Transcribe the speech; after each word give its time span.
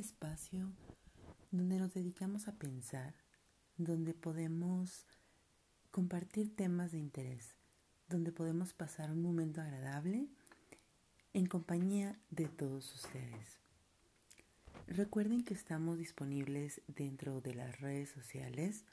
espacio 0.00 0.72
donde 1.50 1.78
nos 1.78 1.94
dedicamos 1.94 2.48
a 2.48 2.52
pensar, 2.52 3.14
donde 3.76 4.14
podemos 4.14 5.06
compartir 5.90 6.54
temas 6.56 6.92
de 6.92 6.98
interés, 6.98 7.54
donde 8.08 8.32
podemos 8.32 8.72
pasar 8.72 9.10
un 9.10 9.22
momento 9.22 9.60
agradable 9.60 10.28
en 11.32 11.46
compañía 11.46 12.18
de 12.30 12.48
todos 12.48 12.94
ustedes. 12.94 13.58
Recuerden 14.86 15.44
que 15.44 15.54
estamos 15.54 15.98
disponibles 15.98 16.80
dentro 16.88 17.40
de 17.40 17.54
las 17.54 17.80
redes 17.80 18.08
sociales, 18.08 18.84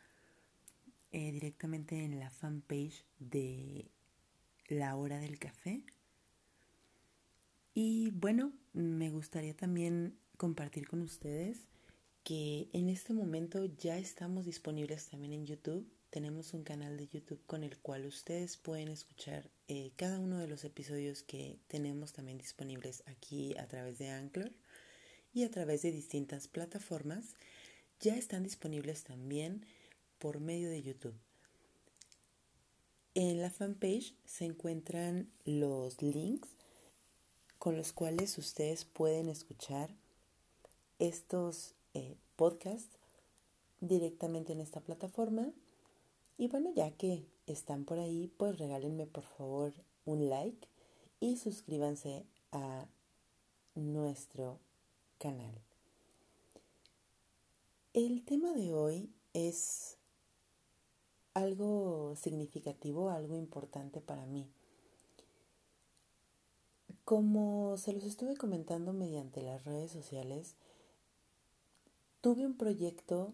eh, 1.12 1.32
directamente 1.32 2.04
en 2.04 2.20
la 2.20 2.30
fanpage 2.30 3.06
de 3.20 3.90
La 4.68 4.96
Hora 4.96 5.20
del 5.20 5.40
Café. 5.40 5.84
Y 7.74 8.12
bueno, 8.12 8.52
me 8.74 9.10
gustaría 9.10 9.56
también 9.56 10.18
compartir 10.38 10.88
con 10.88 11.02
ustedes 11.02 11.68
que 12.24 12.70
en 12.74 12.90
este 12.90 13.14
momento 13.14 13.66
ya 13.66 13.98
estamos 13.98 14.46
disponibles 14.46 15.08
también 15.08 15.34
en 15.34 15.46
YouTube. 15.46 15.90
Tenemos 16.10 16.54
un 16.54 16.64
canal 16.64 16.98
de 16.98 17.08
YouTube 17.08 17.42
con 17.46 17.64
el 17.64 17.78
cual 17.78 18.06
ustedes 18.06 18.58
pueden 18.58 18.90
escuchar 18.90 19.50
eh, 19.68 19.92
cada 19.96 20.20
uno 20.20 20.38
de 20.38 20.48
los 20.48 20.64
episodios 20.64 21.24
que 21.24 21.58
tenemos 21.68 22.14
también 22.14 22.38
disponibles 22.38 23.04
aquí 23.08 23.58
a 23.58 23.68
través 23.68 23.98
de 23.98 24.10
Anchor 24.10 24.52
y 25.34 25.44
a 25.44 25.52
través 25.52 25.82
de 25.82 25.92
distintas 25.92 26.48
plataformas. 26.48 27.36
Ya 28.00 28.16
están 28.16 28.44
disponibles 28.44 29.04
también 29.04 29.66
por 30.20 30.40
medio 30.40 30.70
de 30.70 30.84
YouTube. 30.84 31.16
En 33.16 33.42
la 33.42 33.50
fanpage 33.50 34.14
se 34.26 34.46
encuentran 34.46 35.32
los 35.46 36.02
links 36.02 36.50
con 37.58 37.76
los 37.76 37.92
cuales 37.92 38.38
ustedes 38.38 38.86
pueden 38.86 39.30
escuchar 39.30 39.96
estos 41.00 41.76
eh, 41.94 42.16
podcasts 42.36 42.98
directamente 43.82 44.54
en 44.54 44.62
esta 44.62 44.82
plataforma. 44.82 45.52
Y 46.38 46.48
bueno, 46.48 46.72
ya 46.76 46.92
que 46.92 47.26
están 47.48 47.86
por 47.86 48.00
ahí, 48.00 48.32
pues 48.38 48.58
regálenme 48.58 49.08
por 49.08 49.24
favor 49.24 49.74
un 50.06 50.30
like 50.30 50.68
y 51.20 51.38
suscríbanse 51.38 52.26
a 52.52 52.86
nuestro 53.76 54.60
canal. 55.18 55.54
El 57.94 58.24
tema 58.24 58.54
de 58.54 58.74
hoy 58.74 59.10
es 59.34 59.98
algo 61.34 62.16
significativo, 62.16 63.10
algo 63.10 63.36
importante 63.36 64.02
para 64.02 64.26
mí. 64.26 64.48
Como 67.06 67.78
se 67.78 67.94
los 67.94 68.04
estuve 68.04 68.36
comentando 68.36 68.94
mediante 68.94 69.42
las 69.42 69.64
redes 69.64 69.92
sociales, 69.92 70.56
tuve 72.22 72.46
un 72.46 72.58
proyecto 72.58 73.34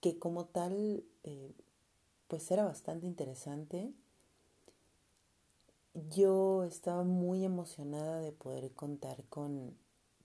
que 0.00 0.18
como 0.18 0.46
tal 0.46 1.04
eh, 1.22 1.54
pues 2.28 2.50
era 2.50 2.64
bastante 2.64 3.06
interesante. 3.06 3.92
Yo 6.10 6.64
estaba 6.64 7.04
muy 7.04 7.44
emocionada 7.44 8.20
de 8.20 8.32
poder 8.32 8.72
contar 8.72 9.24
con, 9.28 9.76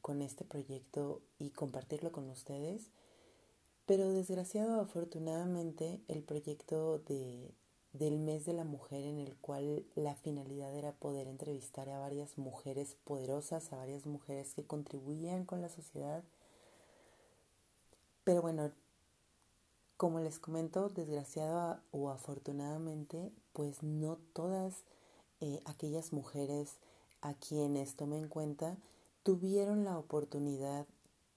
con 0.02 0.21
este 0.21 0.44
proyecto 0.44 1.21
y 1.38 1.52
compartirlo 1.52 2.11
con 2.11 2.30
ustedes, 2.30 2.89
pero 3.86 4.11
desgraciado 4.11 4.81
afortunadamente 4.81 6.02
el 6.08 6.23
proyecto 6.23 6.99
de, 6.99 7.53
del 7.93 8.19
mes 8.19 8.45
de 8.45 8.54
la 8.54 8.64
mujer 8.64 9.04
en 9.04 9.20
el 9.20 9.36
cual 9.37 9.86
la 9.95 10.15
finalidad 10.15 10.73
era 10.75 10.93
poder 10.93 11.27
entrevistar 11.27 11.89
a 11.89 11.99
varias 11.99 12.37
mujeres 12.37 12.98
poderosas, 13.04 13.71
a 13.73 13.77
varias 13.77 14.05
mujeres 14.05 14.54
que 14.54 14.65
contribuían 14.65 15.45
con 15.45 15.61
la 15.61 15.70
sociedad. 15.70 16.23
Pero 18.30 18.44
bueno, 18.44 18.72
como 19.98 20.20
les 20.20 20.38
comento, 20.38 20.90
desgraciada 20.90 21.82
o 21.90 22.12
afortunadamente, 22.12 23.32
pues 23.54 23.82
no 23.82 24.20
todas 24.34 24.84
eh, 25.42 25.64
aquellas 25.66 26.14
mujeres 26.14 26.78
a 27.22 27.34
quienes 27.34 27.95
tomé 27.95 28.20
en 28.20 28.28
cuenta 28.28 28.78
tuvieron 29.23 29.84
la 29.84 29.98
oportunidad 29.98 30.86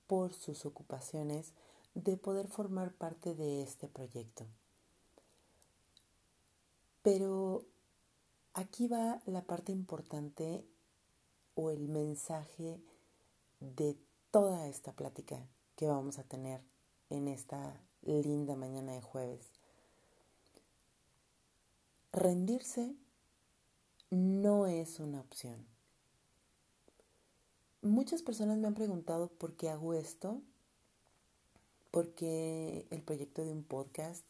por 0.06 0.34
sus 0.34 0.66
ocupaciones 0.66 1.54
de 1.94 2.18
poder 2.18 2.46
formar 2.46 2.92
parte 2.92 3.34
de 3.34 3.62
este 3.62 3.88
proyecto. 3.88 4.44
Pero 7.00 7.64
aquí 8.52 8.86
va 8.86 9.22
la 9.24 9.40
parte 9.40 9.72
importante 9.72 10.62
o 11.54 11.70
el 11.70 11.88
mensaje 11.88 12.82
de 13.60 13.96
toda 14.30 14.68
esta 14.68 14.92
plática 14.92 15.48
que 15.74 15.86
vamos 15.86 16.18
a 16.18 16.24
tener 16.24 16.60
en 17.12 17.28
esta 17.28 17.80
linda 18.02 18.56
mañana 18.56 18.92
de 18.92 19.02
jueves. 19.02 19.52
Rendirse 22.12 22.94
no 24.10 24.66
es 24.66 24.98
una 24.98 25.20
opción. 25.20 25.66
Muchas 27.82 28.22
personas 28.22 28.58
me 28.58 28.66
han 28.66 28.74
preguntado 28.74 29.28
por 29.28 29.54
qué 29.56 29.70
hago 29.70 29.94
esto, 29.94 30.40
por 31.90 32.14
qué 32.14 32.86
el 32.90 33.02
proyecto 33.02 33.44
de 33.44 33.52
un 33.52 33.64
podcast, 33.64 34.24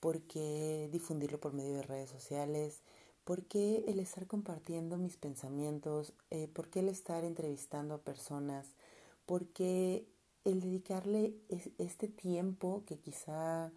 por 0.00 0.22
qué 0.22 0.88
difundirlo 0.92 1.38
por 1.40 1.52
medio 1.52 1.74
de 1.74 1.82
redes 1.82 2.10
sociales, 2.10 2.82
por 3.24 3.44
qué 3.44 3.84
el 3.88 3.98
estar 3.98 4.26
compartiendo 4.26 4.96
mis 4.96 5.16
pensamientos, 5.16 6.12
eh, 6.30 6.48
por 6.48 6.68
qué 6.68 6.80
el 6.80 6.88
estar 6.88 7.24
entrevistando 7.24 7.94
a 7.94 8.02
personas, 8.02 8.66
por 9.26 9.46
qué 9.48 10.06
el 10.44 10.60
dedicarle 10.60 11.34
este 11.78 12.08
tiempo 12.08 12.84
que 12.86 12.98
quizá 12.98 13.72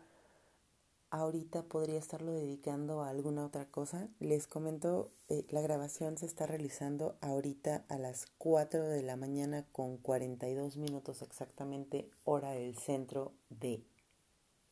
ahorita 1.09 1.63
podría 1.63 1.99
estarlo 1.99 2.33
dedicando 2.33 3.01
a 3.01 3.09
alguna 3.09 3.45
otra 3.45 3.65
cosa. 3.65 4.09
Les 4.19 4.47
comento, 4.47 5.11
eh, 5.29 5.45
la 5.49 5.61
grabación 5.61 6.17
se 6.17 6.25
está 6.25 6.45
realizando 6.45 7.17
ahorita 7.21 7.85
a 7.87 7.97
las 7.97 8.27
4 8.37 8.83
de 8.83 9.03
la 9.03 9.15
mañana 9.15 9.65
con 9.71 9.97
42 9.97 10.77
minutos 10.77 11.21
exactamente 11.21 12.09
hora 12.25 12.51
del 12.51 12.77
centro 12.77 13.33
de 13.49 13.83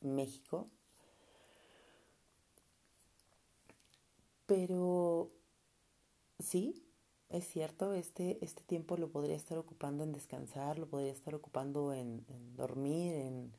México. 0.02 0.68
Pero 4.46 5.32
sí, 6.40 6.85
es 7.30 7.48
cierto, 7.48 7.94
este, 7.94 8.38
este 8.44 8.64
tiempo 8.64 8.98
lo 8.98 9.10
podría 9.10 9.36
estar 9.36 9.58
ocupando 9.58 10.04
en 10.04 10.14
descansar, 10.14 10.78
lo 10.78 10.88
podría 10.88 11.12
estar 11.12 11.36
ocupando 11.36 11.94
en, 11.94 12.26
dormir, 12.56 13.16
en, 13.16 13.52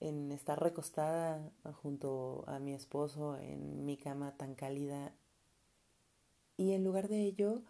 en 0.00 0.32
estar 0.32 0.60
recostada 0.60 1.50
junto 1.82 2.44
a 2.46 2.58
mi 2.58 2.72
esposo 2.74 3.38
en 3.38 3.84
mi 3.84 3.96
cama 3.96 4.36
tan 4.36 4.54
cálida. 4.54 5.12
Y 6.56 6.72
en 6.72 6.84
lugar 6.84 7.08
de 7.08 7.22
ello, 7.22 7.62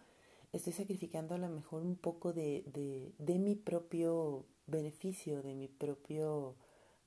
estoy 0.53 0.73
sacrificando 0.73 1.35
a 1.35 1.37
lo 1.37 1.49
mejor 1.49 1.81
un 1.83 1.95
poco 1.95 2.33
de, 2.33 2.63
de, 2.73 3.13
de 3.17 3.39
mi 3.39 3.55
propio 3.55 4.45
beneficio, 4.65 5.43
de 5.43 5.55
mi 5.55 5.67
propio 5.67 6.55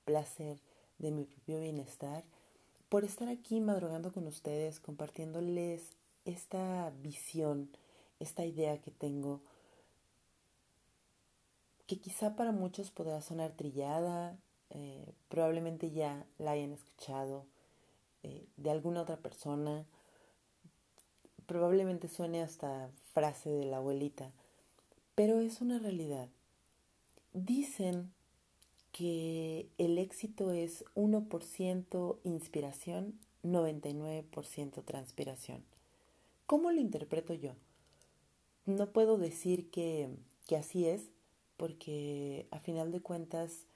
placer, 0.05 0.61
de 0.99 1.11
mi 1.11 1.25
propio 1.25 1.61
bienestar 1.61 2.25
por 2.91 3.05
estar 3.05 3.29
aquí 3.29 3.61
madrugando 3.61 4.12
con 4.12 4.27
ustedes, 4.27 4.81
compartiéndoles 4.81 5.95
esta 6.25 6.91
visión, 7.03 7.70
esta 8.19 8.44
idea 8.44 8.81
que 8.81 8.91
tengo, 8.91 9.41
que 11.86 11.98
quizá 11.98 12.37
para 12.37 12.52
muchos 12.52 12.90
podrá 12.90 13.20
sonar 13.20 13.52
trillada, 13.52 14.38
eh, 14.70 15.12
probablemente 15.28 15.90
ya 15.90 16.25
la 16.38 16.52
hayan 16.52 16.72
escuchado 16.72 17.46
eh, 18.22 18.46
de 18.56 18.70
alguna 18.70 19.02
otra 19.02 19.17
persona, 19.17 19.84
probablemente 21.46 22.06
suene 22.06 22.43
hasta 22.43 22.90
frase 23.12 23.50
de 23.50 23.64
la 23.64 23.78
abuelita, 23.78 24.31
pero 25.16 25.40
es 25.40 25.61
una 25.61 25.78
realidad. 25.78 26.28
Dicen 27.32 28.12
que 28.93 29.69
el 29.78 29.99
éxito 29.99 30.52
es 30.52 30.84
1% 30.94 32.19
inspiración, 32.25 33.19
99% 33.43 34.84
transpiración. 34.84 35.64
¿Cómo 36.50 36.73
lo 36.73 36.81
interpreto 36.81 37.32
yo? 37.32 37.52
No 38.67 38.93
puedo 38.93 39.19
decir 39.19 39.70
que, 39.70 40.11
que 40.49 40.56
así 40.56 40.85
es, 40.85 41.12
porque 41.56 42.49
a 42.50 42.58
final 42.58 42.91
de 42.91 43.00
cuentas 43.00 43.69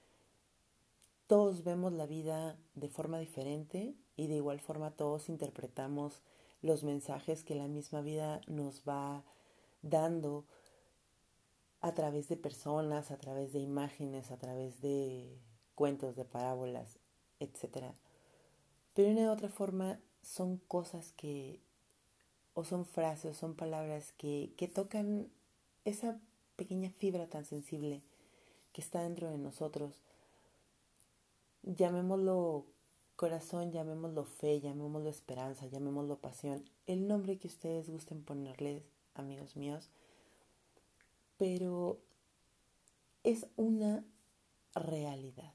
todos 1.29 1.63
vemos 1.63 1.93
la 1.93 2.07
vida 2.07 2.59
de 2.75 2.89
forma 2.89 3.21
diferente 3.21 3.95
y 4.17 4.27
de 4.27 4.35
igual 4.35 4.59
forma 4.59 4.91
todos 4.91 5.29
interpretamos 5.29 6.21
los 6.63 6.83
mensajes 6.83 7.45
que 7.45 7.55
la 7.55 7.69
misma 7.69 8.01
vida 8.01 8.41
nos 8.49 8.83
va 8.83 9.23
dando 9.83 10.45
a 11.81 11.95
través 11.95 12.29
de 12.29 12.37
personas, 12.37 13.13
a 13.13 13.19
través 13.19 13.53
de 13.53 13.61
imágenes, 13.61 14.33
a 14.33 14.37
través 14.37 14.81
de 14.81 15.39
cuentos, 15.77 16.17
de 16.17 16.25
parábolas, 16.25 16.99
etc. 17.39 17.95
Pero 18.95 19.11
de 19.11 19.23
una 19.23 19.33
otra 19.33 19.49
forma 19.49 20.01
son 20.23 20.57
cosas 20.57 21.13
que, 21.13 21.61
o 22.55 22.65
son 22.65 22.87
frases, 22.87 23.37
o 23.37 23.39
son 23.39 23.55
palabras 23.55 24.13
que, 24.17 24.53
que 24.57 24.69
tocan 24.69 25.29
esa 25.85 26.19
pequeña 26.57 26.91
fibra 26.91 27.29
tan 27.29 27.45
sensible 27.45 28.03
que 28.73 28.81
está 28.81 29.03
dentro 29.03 29.29
de 29.31 29.39
nosotros. 29.39 30.03
Llamémoslo 31.63 32.67
corazón, 33.17 33.73
llamémoslo 33.73 34.25
fe, 34.25 34.61
llamémoslo 34.61 35.09
esperanza, 35.09 35.67
llamémoslo 35.67 36.19
pasión, 36.19 36.65
el 36.87 37.07
nombre 37.07 37.39
que 37.39 37.47
ustedes 37.47 37.89
gusten 37.89 38.23
ponerles, 38.23 38.83
amigos 39.15 39.57
míos, 39.57 39.89
pero 41.37 41.99
es 43.23 43.47
una 43.57 44.05
realidad. 44.75 45.55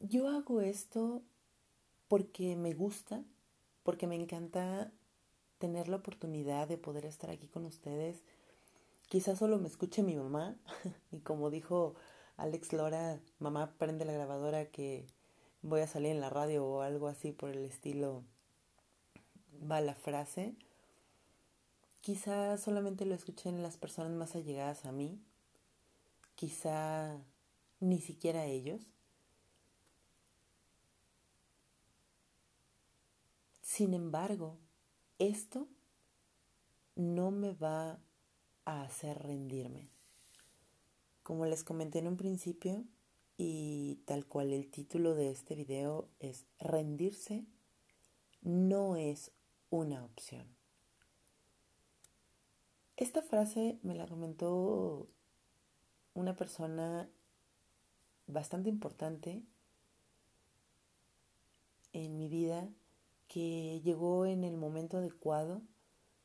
Yo 0.00 0.28
hago 0.28 0.60
esto 0.60 1.22
porque 2.08 2.56
me 2.56 2.72
gusta, 2.72 3.22
porque 3.82 4.06
me 4.06 4.16
encanta 4.16 4.92
tener 5.58 5.88
la 5.88 5.96
oportunidad 5.96 6.68
de 6.68 6.78
poder 6.78 7.04
estar 7.04 7.30
aquí 7.30 7.46
con 7.46 7.66
ustedes. 7.66 8.22
Quizás 9.08 9.38
solo 9.38 9.58
me 9.58 9.68
escuche 9.68 10.02
mi 10.02 10.16
mamá 10.16 10.56
y 11.12 11.20
como 11.20 11.50
dijo 11.50 11.94
Alex 12.36 12.72
Lora, 12.72 13.20
mamá 13.38 13.74
prende 13.78 14.04
la 14.04 14.12
grabadora 14.12 14.66
que 14.70 15.06
voy 15.62 15.80
a 15.80 15.86
salir 15.86 16.12
en 16.12 16.20
la 16.20 16.30
radio 16.30 16.64
o 16.64 16.80
algo 16.80 17.08
así 17.08 17.32
por 17.32 17.50
el 17.50 17.64
estilo 17.64 18.24
va 19.70 19.80
la 19.80 19.94
frase. 19.94 20.54
Quizá 22.00 22.56
solamente 22.56 23.04
lo 23.04 23.14
escuchen 23.14 23.62
las 23.62 23.76
personas 23.76 24.12
más 24.12 24.34
allegadas 24.34 24.86
a 24.86 24.92
mí, 24.92 25.20
quizá 26.34 27.18
ni 27.78 28.00
siquiera 28.00 28.46
ellos. 28.46 28.80
Sin 33.70 33.94
embargo, 33.94 34.58
esto 35.20 35.68
no 36.96 37.30
me 37.30 37.52
va 37.52 38.00
a 38.64 38.82
hacer 38.82 39.16
rendirme. 39.16 39.88
Como 41.22 41.46
les 41.46 41.62
comenté 41.62 42.00
en 42.00 42.08
un 42.08 42.16
principio, 42.16 42.84
y 43.36 44.02
tal 44.06 44.26
cual 44.26 44.52
el 44.52 44.68
título 44.72 45.14
de 45.14 45.30
este 45.30 45.54
video 45.54 46.08
es 46.18 46.46
rendirse 46.58 47.46
no 48.42 48.96
es 48.96 49.30
una 49.70 50.04
opción. 50.04 50.48
Esta 52.96 53.22
frase 53.22 53.78
me 53.84 53.94
la 53.94 54.08
comentó 54.08 55.06
una 56.14 56.34
persona 56.34 57.08
bastante 58.26 58.68
importante 58.68 59.44
en 61.92 62.18
mi 62.18 62.26
vida 62.26 62.68
que 63.30 63.80
llegó 63.84 64.26
en 64.26 64.42
el 64.42 64.56
momento 64.56 64.96
adecuado 64.96 65.62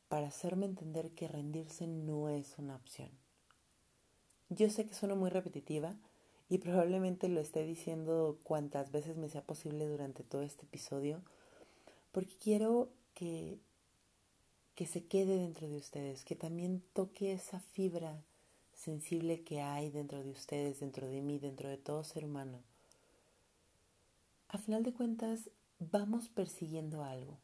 para 0.08 0.26
hacerme 0.26 0.66
entender 0.66 1.12
que 1.12 1.28
rendirse 1.28 1.86
no 1.86 2.28
es 2.28 2.58
una 2.58 2.74
opción. 2.74 3.10
Yo 4.48 4.68
sé 4.70 4.86
que 4.86 4.94
suena 4.94 5.14
muy 5.14 5.30
repetitiva 5.30 5.94
y 6.48 6.58
probablemente 6.58 7.28
lo 7.28 7.40
esté 7.40 7.64
diciendo 7.64 8.40
cuantas 8.42 8.90
veces 8.90 9.16
me 9.16 9.28
sea 9.28 9.42
posible 9.42 9.86
durante 9.86 10.24
todo 10.24 10.42
este 10.42 10.64
episodio, 10.64 11.22
porque 12.10 12.36
quiero 12.42 12.88
que, 13.14 13.60
que 14.74 14.86
se 14.86 15.04
quede 15.04 15.36
dentro 15.36 15.68
de 15.68 15.76
ustedes, 15.76 16.24
que 16.24 16.34
también 16.34 16.82
toque 16.92 17.32
esa 17.32 17.60
fibra 17.60 18.20
sensible 18.74 19.44
que 19.44 19.60
hay 19.60 19.90
dentro 19.90 20.24
de 20.24 20.30
ustedes, 20.30 20.80
dentro 20.80 21.06
de 21.06 21.22
mí, 21.22 21.38
dentro 21.38 21.68
de 21.68 21.78
todo 21.78 22.02
ser 22.02 22.24
humano. 22.24 22.58
A 24.48 24.58
final 24.58 24.82
de 24.82 24.92
cuentas, 24.92 25.50
vamos 25.78 26.28
persiguiendo 26.28 27.04
algo. 27.04 27.38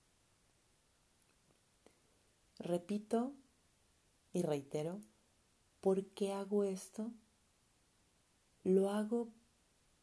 Repito 2.58 3.34
y 4.32 4.42
reitero, 4.42 5.00
¿por 5.80 6.06
qué 6.06 6.32
hago 6.32 6.64
esto? 6.64 7.10
Lo 8.64 8.90
hago 8.90 9.28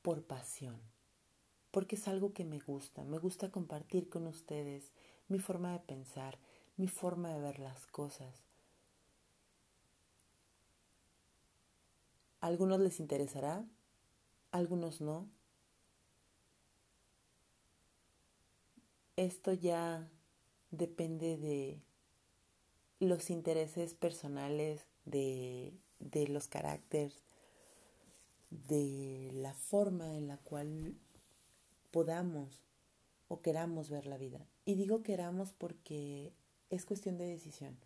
por 0.02 0.24
pasión, 0.24 0.80
porque 1.72 1.96
es 1.96 2.08
algo 2.08 2.34
que 2.34 2.46
me 2.46 2.60
gusta, 2.60 3.04
me 3.04 3.18
gusta 3.18 3.52
compartir 3.52 4.10
con 4.10 4.28
ustedes 4.28 4.92
mi 5.28 5.40
forma 5.40 5.72
de 5.72 5.80
pensar, 5.80 6.38
mi 6.76 6.88
forma 6.88 7.30
de 7.34 7.40
ver 7.40 7.60
las 7.60 7.88
cosas. 7.88 8.44
A 12.42 12.48
algunos 12.48 12.80
les 12.80 13.00
interesará, 13.00 13.66
a 14.52 14.58
algunos 14.58 15.02
no. 15.02 15.28
Esto 19.20 19.52
ya 19.52 20.10
depende 20.72 21.36
de 21.36 21.82
los 23.02 23.30
intereses 23.30 23.94
personales, 23.94 24.88
de, 25.04 25.74
de 26.00 26.30
los 26.30 26.48
caracteres, 26.48 27.22
de 28.50 29.30
la 29.34 29.54
forma 29.54 30.16
en 30.16 30.30
la 30.30 30.38
cual 30.38 30.96
podamos 31.92 32.62
o 33.28 33.42
queramos 33.42 33.90
ver 33.90 34.06
la 34.06 34.18
vida. 34.18 34.48
Y 34.64 34.76
digo 34.76 35.04
queramos 35.04 35.52
porque 35.52 36.32
es 36.70 36.86
cuestión 36.86 37.18
de 37.18 37.26
decisión. 37.26 37.78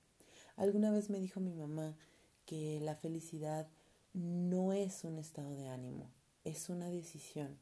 Alguna 0.56 0.92
vez 0.92 1.10
me 1.10 1.20
dijo 1.20 1.40
mi 1.40 1.56
mamá 1.56 1.98
que 2.46 2.80
la 2.80 2.94
felicidad 2.94 3.68
no 4.14 4.72
es 4.72 5.04
un 5.04 5.18
estado 5.18 5.56
de 5.56 5.68
ánimo, 5.70 6.12
es 6.44 6.70
una 6.70 6.92
decisión. 6.92 7.58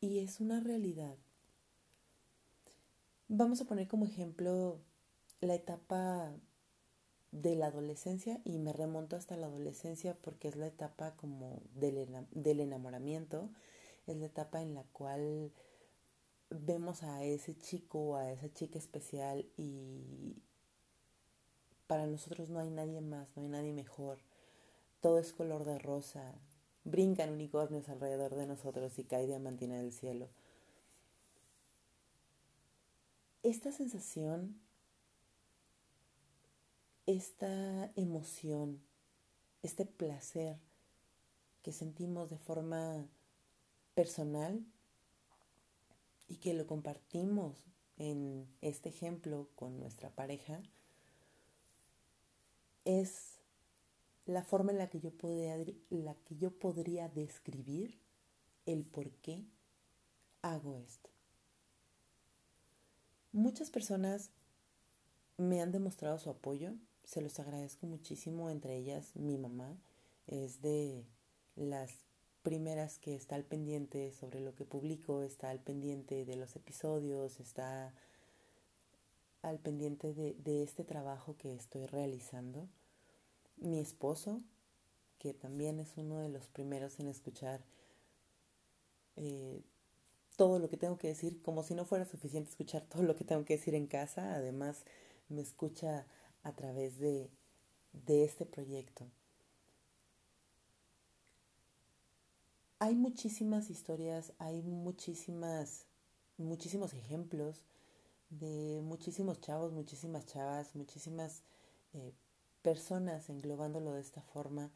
Y 0.00 0.20
es 0.20 0.40
una 0.40 0.60
realidad. 0.60 1.18
Vamos 3.32 3.60
a 3.60 3.64
poner 3.64 3.86
como 3.86 4.06
ejemplo 4.06 4.80
la 5.40 5.54
etapa 5.54 6.32
de 7.30 7.54
la 7.54 7.66
adolescencia 7.66 8.40
y 8.42 8.58
me 8.58 8.72
remonto 8.72 9.14
hasta 9.14 9.36
la 9.36 9.46
adolescencia 9.46 10.16
porque 10.20 10.48
es 10.48 10.56
la 10.56 10.66
etapa 10.66 11.14
como 11.14 11.62
del, 11.76 12.08
del 12.32 12.58
enamoramiento, 12.58 13.48
es 14.08 14.16
la 14.16 14.26
etapa 14.26 14.62
en 14.62 14.74
la 14.74 14.82
cual 14.82 15.52
vemos 16.50 17.04
a 17.04 17.22
ese 17.22 17.56
chico 17.56 18.00
o 18.00 18.16
a 18.16 18.32
esa 18.32 18.52
chica 18.52 18.80
especial 18.80 19.46
y 19.56 20.42
para 21.86 22.08
nosotros 22.08 22.48
no 22.48 22.58
hay 22.58 22.70
nadie 22.70 23.00
más, 23.00 23.28
no 23.36 23.42
hay 23.44 23.48
nadie 23.48 23.72
mejor. 23.72 24.18
Todo 25.00 25.20
es 25.20 25.32
color 25.32 25.64
de 25.64 25.78
rosa, 25.78 26.34
brincan 26.82 27.30
unicornios 27.30 27.90
alrededor 27.90 28.34
de 28.34 28.48
nosotros 28.48 28.98
y 28.98 29.04
cae 29.04 29.28
diamantina 29.28 29.76
del 29.76 29.92
cielo. 29.92 30.30
Esta 33.42 33.72
sensación 33.72 34.60
esta 37.10 37.90
emoción, 37.96 38.80
este 39.62 39.84
placer 39.84 40.58
que 41.62 41.72
sentimos 41.72 42.30
de 42.30 42.38
forma 42.38 43.04
personal 43.94 44.64
y 46.28 46.36
que 46.36 46.54
lo 46.54 46.66
compartimos 46.66 47.56
en 47.96 48.48
este 48.60 48.90
ejemplo 48.90 49.48
con 49.56 49.78
nuestra 49.78 50.10
pareja, 50.10 50.62
es 52.84 53.40
la 54.24 54.44
forma 54.44 54.70
en 54.70 54.78
la 54.78 54.88
que 54.88 55.00
yo 55.00 55.10
podría, 55.10 55.56
la 55.90 56.14
que 56.14 56.36
yo 56.36 56.52
podría 56.52 57.08
describir 57.08 57.98
el 58.66 58.84
por 58.84 59.10
qué 59.16 59.44
hago 60.42 60.76
esto. 60.76 61.10
Muchas 63.32 63.70
personas 63.70 64.30
me 65.36 65.62
han 65.62 65.72
demostrado 65.72 66.18
su 66.18 66.30
apoyo 66.30 66.74
se 67.10 67.20
los 67.20 67.40
agradezco 67.40 67.88
muchísimo, 67.88 68.50
entre 68.50 68.76
ellas 68.76 69.16
mi 69.16 69.36
mamá 69.36 69.76
es 70.28 70.62
de 70.62 71.04
las 71.56 71.90
primeras 72.42 72.98
que 72.98 73.16
está 73.16 73.34
al 73.34 73.44
pendiente 73.44 74.12
sobre 74.12 74.38
lo 74.38 74.54
que 74.54 74.64
publico, 74.64 75.22
está 75.22 75.50
al 75.50 75.58
pendiente 75.58 76.24
de 76.24 76.36
los 76.36 76.54
episodios, 76.54 77.40
está 77.40 77.92
al 79.42 79.58
pendiente 79.58 80.14
de, 80.14 80.62
este 80.62 80.84
trabajo 80.84 81.36
que 81.36 81.52
estoy 81.52 81.86
realizando. 81.86 82.68
Mi 83.56 83.80
esposo, 83.80 84.40
que 85.18 85.34
también 85.34 85.80
es 85.80 85.96
uno 85.96 86.20
de 86.20 86.28
los 86.28 86.46
primeros 86.46 87.00
en 87.00 87.08
escuchar 87.08 87.64
eh, 89.16 89.62
todo 90.40 90.58
lo 90.58 90.70
que 90.70 90.78
tengo 90.78 90.96
que 90.96 91.08
decir, 91.08 91.42
como 91.42 91.62
si 91.62 91.74
no 91.74 91.84
fuera 91.84 92.06
suficiente 92.06 92.48
escuchar 92.48 92.86
todo 92.88 93.02
lo 93.02 93.14
que 93.14 93.24
tengo 93.24 93.44
que 93.44 93.58
decir 93.58 93.74
en 93.74 93.86
casa, 93.86 94.34
además 94.34 94.86
me 95.28 95.42
escucha 95.42 96.06
a 96.42 96.52
través 96.54 96.98
de, 96.98 97.28
de 97.92 98.24
este 98.24 98.46
proyecto. 98.46 99.04
Hay 102.78 102.94
muchísimas 102.94 103.68
historias, 103.68 104.32
hay 104.38 104.62
muchísimas, 104.62 105.84
muchísimos 106.38 106.94
ejemplos 106.94 107.66
de 108.30 108.80
muchísimos 108.82 109.42
chavos, 109.42 109.74
muchísimas 109.74 110.24
chavas, 110.24 110.74
muchísimas 110.74 111.42
eh, 111.92 112.14
personas, 112.62 113.28
englobándolo 113.28 113.92
de 113.92 114.00
esta 114.00 114.22
forma, 114.22 114.70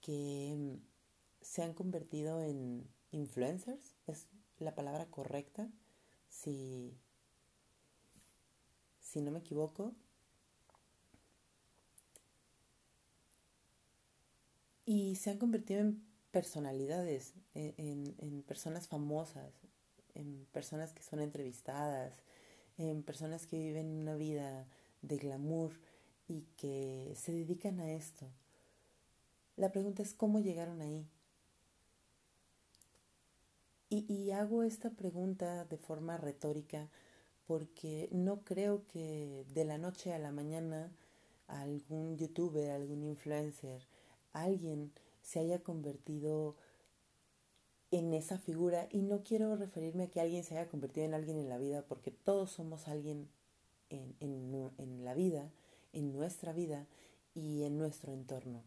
que 0.00 0.54
mm, 0.56 0.76
se 1.42 1.62
han 1.62 1.74
convertido 1.74 2.40
en 2.40 2.88
influencers, 3.10 3.94
la 4.62 4.74
palabra 4.74 5.06
correcta, 5.06 5.68
si, 6.28 6.96
si 9.00 9.20
no 9.20 9.30
me 9.30 9.40
equivoco, 9.40 9.94
y 14.84 15.16
se 15.16 15.30
han 15.30 15.38
convertido 15.38 15.80
en 15.80 16.02
personalidades, 16.30 17.34
en, 17.54 18.14
en 18.18 18.42
personas 18.42 18.88
famosas, 18.88 19.52
en 20.14 20.46
personas 20.52 20.92
que 20.92 21.02
son 21.02 21.20
entrevistadas, 21.20 22.14
en 22.78 23.02
personas 23.02 23.46
que 23.46 23.58
viven 23.58 23.86
una 23.86 24.14
vida 24.14 24.66
de 25.02 25.18
glamour 25.18 25.72
y 26.28 26.42
que 26.56 27.12
se 27.16 27.32
dedican 27.32 27.80
a 27.80 27.92
esto. 27.92 28.26
La 29.56 29.70
pregunta 29.70 30.02
es 30.02 30.14
cómo 30.14 30.40
llegaron 30.40 30.80
ahí. 30.80 31.06
Y, 33.94 34.30
hago 34.30 34.62
esta 34.62 34.88
pregunta 34.88 35.66
de 35.66 35.76
forma 35.76 36.16
retórica 36.16 36.88
porque 37.46 38.08
no 38.10 38.42
creo 38.42 38.86
que 38.86 39.44
de 39.52 39.66
la 39.66 39.76
noche 39.76 40.14
a 40.14 40.18
la 40.18 40.32
mañana 40.32 40.90
algún 41.46 42.16
youtuber, 42.16 42.70
algún 42.70 43.02
influencer, 43.02 43.86
alguien 44.32 44.92
se 45.20 45.40
haya 45.40 45.62
convertido 45.62 46.56
en 47.90 48.14
esa 48.14 48.38
figura 48.38 48.88
y 48.90 49.02
no 49.02 49.24
quiero 49.24 49.56
referirme 49.56 50.04
a 50.04 50.10
que 50.10 50.22
alguien 50.22 50.42
se 50.42 50.56
haya 50.56 50.70
convertido 50.70 51.04
en 51.04 51.12
alguien 51.12 51.36
en 51.36 51.50
la 51.50 51.58
vida 51.58 51.84
porque 51.86 52.10
todos 52.10 52.50
somos 52.50 52.88
alguien 52.88 53.28
en, 53.90 54.16
en 54.78 55.04
la 55.04 55.12
vida, 55.12 55.52
en 55.92 56.14
nuestra 56.14 56.54
vida 56.54 56.86
y 57.34 57.64
en 57.64 57.76
nuestro 57.76 58.14
entorno. 58.14 58.62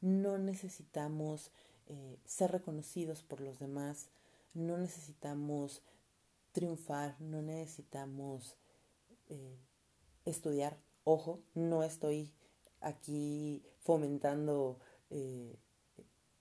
No 0.00 0.38
necesitamos 0.38 1.50
eh, 1.92 2.18
ser 2.24 2.52
reconocidos 2.52 3.24
por 3.24 3.40
los 3.40 3.58
demás, 3.58 4.08
no 4.54 4.78
necesitamos 4.78 5.82
triunfar, 6.52 7.20
no 7.20 7.42
necesitamos 7.42 8.56
eh, 9.28 9.58
estudiar. 10.24 10.78
Ojo, 11.04 11.40
no 11.54 11.82
estoy 11.82 12.32
aquí 12.80 13.62
fomentando 13.80 14.78
eh, 15.10 15.58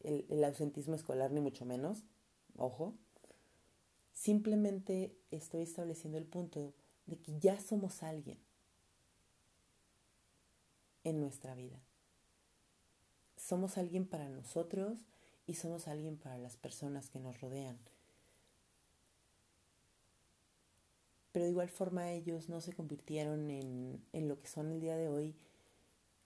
el, 0.02 0.26
el 0.30 0.44
ausentismo 0.44 0.96
escolar, 0.96 1.32
ni 1.32 1.42
mucho 1.42 1.66
menos. 1.66 2.04
Ojo. 2.58 2.94
Simplemente 4.12 5.16
estoy 5.32 5.62
estableciendo 5.62 6.18
el 6.18 6.26
punto 6.26 6.74
de 7.06 7.18
que 7.18 7.40
ya 7.40 7.60
somos 7.60 8.04
alguien 8.04 8.38
en 11.04 11.22
nuestra 11.22 11.56
vida. 11.56 11.80
Somos 13.38 13.78
alguien 13.78 14.06
para 14.06 14.28
nosotros 14.28 15.00
y 15.48 15.56
somos 15.56 15.88
alguien 15.88 16.18
para 16.18 16.38
las 16.38 16.58
personas 16.58 17.10
que 17.10 17.20
nos 17.20 17.40
rodean. 17.40 17.80
Pero 21.32 21.46
de 21.46 21.52
igual 21.52 21.70
forma 21.70 22.12
ellos 22.12 22.50
no 22.50 22.62
se 22.62 22.74
convirtieron 22.74 23.52
en, 23.52 24.04
en 24.14 24.28
lo 24.28 24.40
que 24.40 24.48
son 24.48 24.72
el 24.72 24.82
día 24.82 24.98
de 24.98 25.10
hoy 25.10 25.36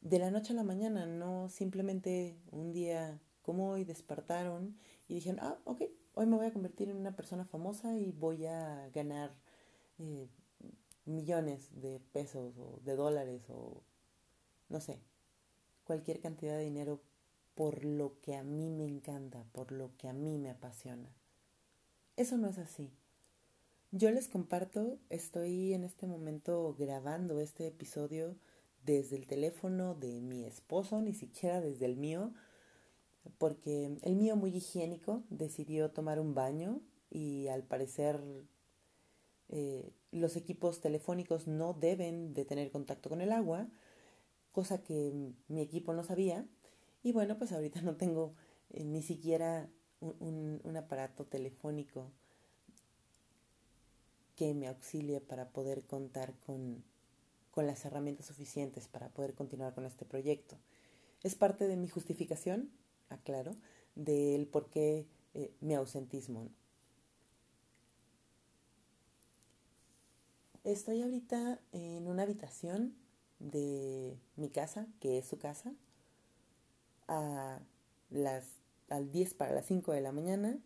de 0.03 0.19
la 0.19 0.31
noche 0.31 0.53
a 0.53 0.55
la 0.55 0.63
mañana, 0.63 1.05
no 1.05 1.49
simplemente 1.49 2.37
un 2.51 2.73
día 2.73 3.21
como 3.41 3.69
hoy 3.69 3.85
despertaron 3.85 4.77
y 5.07 5.15
dijeron, 5.15 5.39
ah, 5.41 5.57
ok, 5.65 5.83
hoy 6.13 6.25
me 6.25 6.35
voy 6.35 6.47
a 6.47 6.53
convertir 6.53 6.89
en 6.89 6.97
una 6.97 7.15
persona 7.15 7.45
famosa 7.45 7.97
y 7.97 8.11
voy 8.11 8.45
a 8.45 8.89
ganar 8.93 9.31
eh, 9.99 10.27
millones 11.05 11.69
de 11.81 11.99
pesos 12.11 12.57
o 12.57 12.79
de 12.83 12.95
dólares 12.95 13.43
o 13.49 13.81
no 14.69 14.81
sé, 14.81 14.99
cualquier 15.85 16.19
cantidad 16.19 16.57
de 16.57 16.63
dinero 16.63 17.01
por 17.55 17.85
lo 17.85 18.19
que 18.21 18.35
a 18.35 18.43
mí 18.43 18.69
me 18.69 18.85
encanta, 18.85 19.43
por 19.51 19.71
lo 19.71 19.95
que 19.97 20.07
a 20.07 20.13
mí 20.13 20.37
me 20.37 20.49
apasiona. 20.49 21.13
Eso 22.17 22.37
no 22.37 22.47
es 22.47 22.57
así. 22.57 22.91
Yo 23.95 24.09
les 24.09 24.27
comparto, 24.27 24.97
estoy 25.11 25.71
en 25.75 25.83
este 25.83 26.07
momento 26.07 26.75
grabando 26.79 27.39
este 27.39 27.67
episodio 27.67 28.35
desde 28.83 29.15
el 29.15 29.27
teléfono 29.27 29.93
de 29.93 30.19
mi 30.19 30.45
esposo, 30.45 30.99
ni 30.99 31.13
siquiera 31.13 31.61
desde 31.61 31.85
el 31.85 31.95
mío, 31.95 32.33
porque 33.37 33.95
el 34.01 34.15
mío 34.15 34.35
muy 34.35 34.49
higiénico 34.49 35.21
decidió 35.29 35.91
tomar 35.91 36.19
un 36.19 36.33
baño 36.33 36.81
y 37.11 37.49
al 37.49 37.61
parecer 37.61 38.19
eh, 39.49 39.93
los 40.11 40.37
equipos 40.37 40.81
telefónicos 40.81 41.47
no 41.47 41.75
deben 41.75 42.33
de 42.33 42.45
tener 42.45 42.71
contacto 42.71 43.09
con 43.09 43.21
el 43.21 43.31
agua, 43.31 43.67
cosa 44.53 44.81
que 44.81 45.13
mi 45.47 45.61
equipo 45.61 45.93
no 45.93 46.03
sabía. 46.03 46.47
Y 47.03 47.11
bueno, 47.11 47.37
pues 47.37 47.51
ahorita 47.51 47.83
no 47.83 47.95
tengo 47.95 48.33
eh, 48.71 48.85
ni 48.85 49.03
siquiera 49.03 49.69
un, 49.99 50.61
un, 50.63 50.77
aparato 50.77 51.25
telefónico 51.25 52.11
que 54.35 54.53
me 54.53 54.67
auxilie 54.67 55.21
para 55.21 55.49
poder 55.49 55.83
contar 55.83 56.33
con, 56.45 56.83
con 57.51 57.67
las 57.67 57.85
herramientas 57.85 58.25
suficientes 58.25 58.87
para 58.87 59.09
poder 59.09 59.33
continuar 59.33 59.73
con 59.73 59.85
este 59.85 60.05
proyecto. 60.05 60.57
Es 61.21 61.35
parte 61.35 61.67
de 61.67 61.77
mi 61.77 61.87
justificación, 61.87 62.69
aclaro, 63.09 63.55
del 63.95 64.47
por 64.47 64.69
qué 64.69 65.07
eh, 65.33 65.53
mi 65.61 65.75
ausentismo. 65.75 66.49
Estoy 70.63 71.01
ahorita 71.01 71.59
en 71.73 72.07
una 72.07 72.23
habitación 72.23 72.95
de 73.39 74.17
mi 74.37 74.49
casa, 74.49 74.87
que 74.99 75.17
es 75.17 75.27
su 75.27 75.37
casa, 75.37 75.73
a 77.07 77.59
las, 78.09 78.45
al 78.89 79.11
10 79.11 79.33
para 79.33 79.53
las 79.53 79.65
5 79.65 79.91
de 79.91 80.01
la 80.01 80.11
mañana, 80.11 80.57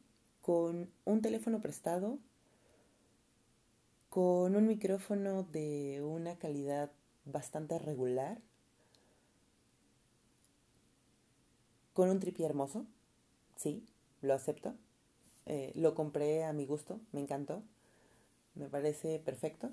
con 0.42 0.92
un 1.04 1.22
teléfono 1.22 1.62
prestado, 1.62 2.20
con 4.18 4.56
un 4.56 4.66
micrófono 4.66 5.44
de 5.44 6.02
una 6.02 6.40
calidad 6.40 6.92
bastante 7.26 7.78
regular, 7.78 8.42
con 11.94 12.10
un 12.10 12.20
tripié 12.20 12.48
hermoso, 12.48 12.88
sí, 13.58 13.86
lo 14.24 14.34
acepto. 14.34 14.74
Eh, 15.46 15.72
lo 15.76 15.94
compré 15.94 16.46
a 16.46 16.52
mi 16.52 16.66
gusto, 16.66 17.00
me 17.12 17.22
encantó, 17.22 17.62
me 18.56 18.70
parece 18.70 19.20
perfecto. 19.20 19.70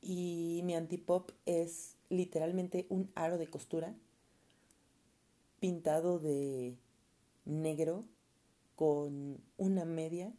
Y 0.00 0.62
mi 0.64 0.74
antipop 0.74 1.30
es 1.46 1.94
literalmente 2.08 2.86
un 2.88 3.08
aro 3.14 3.38
de 3.38 3.48
costura 3.48 3.94
pintado 5.60 6.18
de 6.18 6.76
negro 7.44 8.04
con 8.74 9.40
una 9.58 9.84
media 9.84 10.32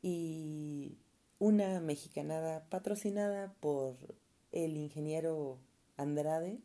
y 0.00 0.96
una 1.42 1.80
mexicanada 1.80 2.62
patrocinada 2.70 3.52
por 3.58 3.96
el 4.52 4.76
ingeniero 4.76 5.58
Andrade, 5.96 6.60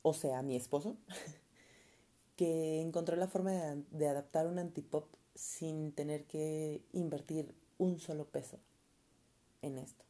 o 0.00 0.14
sea, 0.14 0.40
mi 0.40 0.56
esposo, 0.56 0.96
que 2.36 2.80
encontró 2.80 3.14
la 3.16 3.28
forma 3.28 3.52
de, 3.90 4.08
adaptar 4.08 4.46
un 4.46 4.58
antipop 4.58 5.04
sin 5.34 5.92
tener 5.92 6.24
que 6.24 6.80
invertir 6.94 7.54
un 7.76 8.00
solo 8.00 8.24
peso 8.24 8.58
en 9.60 9.76
esto. 9.76 10.06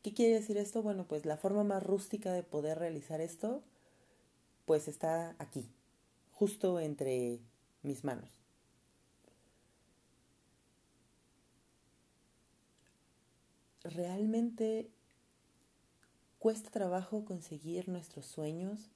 ¿Qué 0.00 0.14
quiere 0.14 0.36
decir 0.36 0.56
esto? 0.56 0.82
Bueno, 0.82 1.06
pues 1.06 1.26
la 1.26 1.36
forma 1.36 1.62
más 1.62 1.82
rústica 1.82 2.32
de 2.32 2.42
poder 2.42 2.78
realizar 2.78 3.20
esto, 3.20 3.62
pues 4.64 4.88
está 4.88 5.36
aquí, 5.38 5.68
justo 6.32 6.80
entre 6.80 7.40
mis 7.82 8.02
manos. 8.02 8.37
¿Realmente 13.94 14.90
cuesta 16.38 16.70
trabajo 16.70 17.24
conseguir 17.24 17.88
nuestros 17.88 18.26
sueños? 18.26 18.90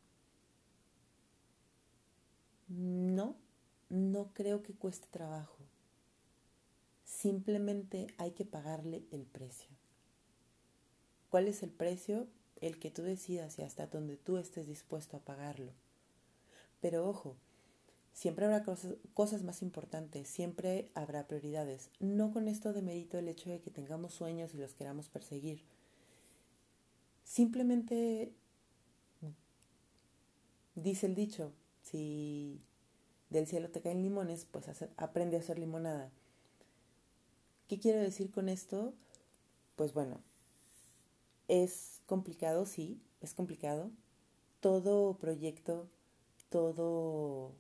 No, 2.69 3.37
no 3.89 4.35
creo 4.35 4.63
que 4.63 4.75
cueste 4.75 5.07
trabajo. 5.11 5.57
Simplemente 7.05 8.09
hay 8.19 8.33
que 8.33 8.45
pagarle 8.45 9.05
el 9.13 9.23
precio. 9.23 9.71
¿Cuál 11.31 11.49
es 11.49 11.63
el 11.63 11.71
precio? 11.71 12.27
El 12.61 12.79
que 12.79 12.91
tú 12.91 13.03
decidas 13.03 13.59
y 13.59 13.63
hasta 13.63 13.87
donde 13.87 14.19
tú 14.19 14.37
estés 14.37 14.67
dispuesto 14.67 15.17
a 15.17 15.21
pagarlo. 15.21 15.73
Pero 16.83 17.09
ojo, 17.09 17.37
siempre 18.13 18.45
habrá 18.45 18.63
cosas, 18.63 18.95
cosas, 19.15 19.43
más 19.43 19.63
importantes, 19.63 20.29
siempre 20.29 20.91
habrá 20.95 21.27
prioridades. 21.27 21.91
No 22.01 22.33
con 22.33 22.49
esto 22.49 22.73
de 22.73 22.83
mérito 22.83 23.19
el 23.19 23.29
hecho 23.29 23.51
de 23.51 23.61
que 23.61 23.71
tengamos 23.71 24.15
sueños 24.15 24.55
y 24.55 24.59
los 24.59 24.75
queramos 24.75 25.09
perseguir. 25.09 25.63
Simplemente 27.25 28.33
dice 30.75 31.07
el 31.07 31.15
dicho, 31.15 31.53
si 31.83 32.61
del 33.31 33.47
cielo 33.47 33.71
te 33.71 33.81
caen 33.81 34.03
limones, 34.03 34.47
pues 34.51 34.67
aprende 34.97 35.37
a 35.37 35.41
hacer 35.41 35.59
limonada. 35.59 36.11
¿Qué 37.69 37.79
quiero 37.79 38.01
decir 38.01 38.31
con 38.31 38.49
esto? 38.49 38.95
Pues 39.77 39.95
bueno, 39.95 40.21
es 41.49 42.03
complicado, 42.07 42.67
sí, 42.67 43.01
es 43.21 43.35
complicado. 43.35 43.91
Todo 44.61 45.17
proyecto, 45.19 45.89
todo, 46.51 47.53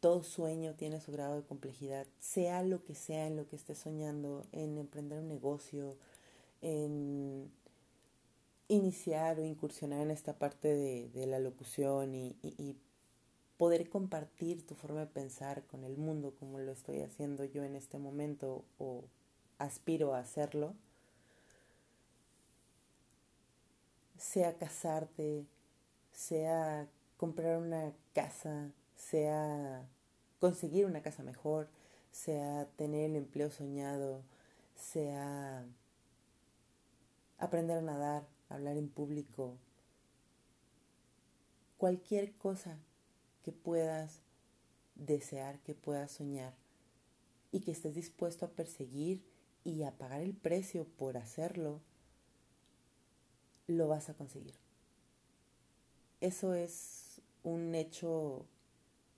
todo 0.00 0.22
sueño 0.22 0.74
tiene 0.74 1.00
su 1.00 1.12
grado 1.12 1.36
de 1.36 1.46
complejidad, 1.46 2.06
sea 2.18 2.62
lo 2.62 2.84
que 2.84 2.94
sea 2.94 3.26
en 3.26 3.36
lo 3.36 3.48
que 3.48 3.56
estés 3.56 3.78
soñando, 3.78 4.46
en 4.52 4.78
emprender 4.78 5.20
un 5.20 5.28
negocio, 5.28 5.96
en 6.60 7.50
iniciar 8.68 9.38
o 9.38 9.44
incursionar 9.44 10.00
en 10.00 10.10
esta 10.10 10.38
parte 10.38 10.74
de, 10.74 11.26
la 11.26 11.38
locución 11.38 12.14
y, 12.14 12.76
poder 13.56 13.88
compartir 13.88 14.66
tu 14.66 14.74
forma 14.74 15.00
de 15.00 15.06
pensar 15.06 15.64
con 15.66 15.82
el 15.84 15.96
mundo 15.96 16.34
como 16.38 16.58
lo 16.58 16.72
estoy 16.72 17.00
haciendo 17.00 17.42
yo 17.46 17.64
en 17.64 17.74
este 17.74 17.96
momento 17.96 18.66
o 18.78 19.04
aspiro 19.56 20.12
a 20.12 20.18
hacerlo, 20.18 20.74
sea 24.18 24.58
casarte, 24.58 25.46
sea 26.12 26.86
comprar 27.16 27.56
una 27.56 27.94
casa, 28.12 28.72
sea 28.96 29.88
conseguir 30.40 30.86
una 30.86 31.02
casa 31.02 31.22
mejor, 31.22 31.68
sea 32.10 32.66
tener 32.76 33.10
el 33.10 33.16
empleo 33.16 33.50
soñado, 33.50 34.22
sea 34.74 35.64
aprender 37.38 37.78
a 37.78 37.82
nadar, 37.82 38.26
hablar 38.48 38.76
en 38.76 38.88
público, 38.88 39.56
cualquier 41.76 42.32
cosa 42.34 42.78
que 43.44 43.52
puedas 43.52 44.22
desear, 44.94 45.58
que 45.60 45.74
puedas 45.74 46.12
soñar 46.12 46.54
y 47.52 47.60
que 47.60 47.70
estés 47.70 47.94
dispuesto 47.94 48.46
a 48.46 48.50
perseguir 48.50 49.22
y 49.64 49.82
a 49.82 49.92
pagar 49.92 50.20
el 50.20 50.34
precio 50.34 50.86
por 50.96 51.16
hacerlo, 51.16 51.80
lo 53.66 53.88
vas 53.88 54.08
a 54.08 54.14
conseguir. 54.14 54.54
Eso 56.20 56.54
es 56.54 57.20
un 57.42 57.74
hecho 57.74 58.46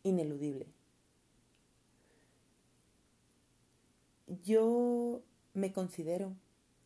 ineludible. 0.03 0.67
Yo 4.45 5.23
me 5.55 5.73
considero 5.73 6.37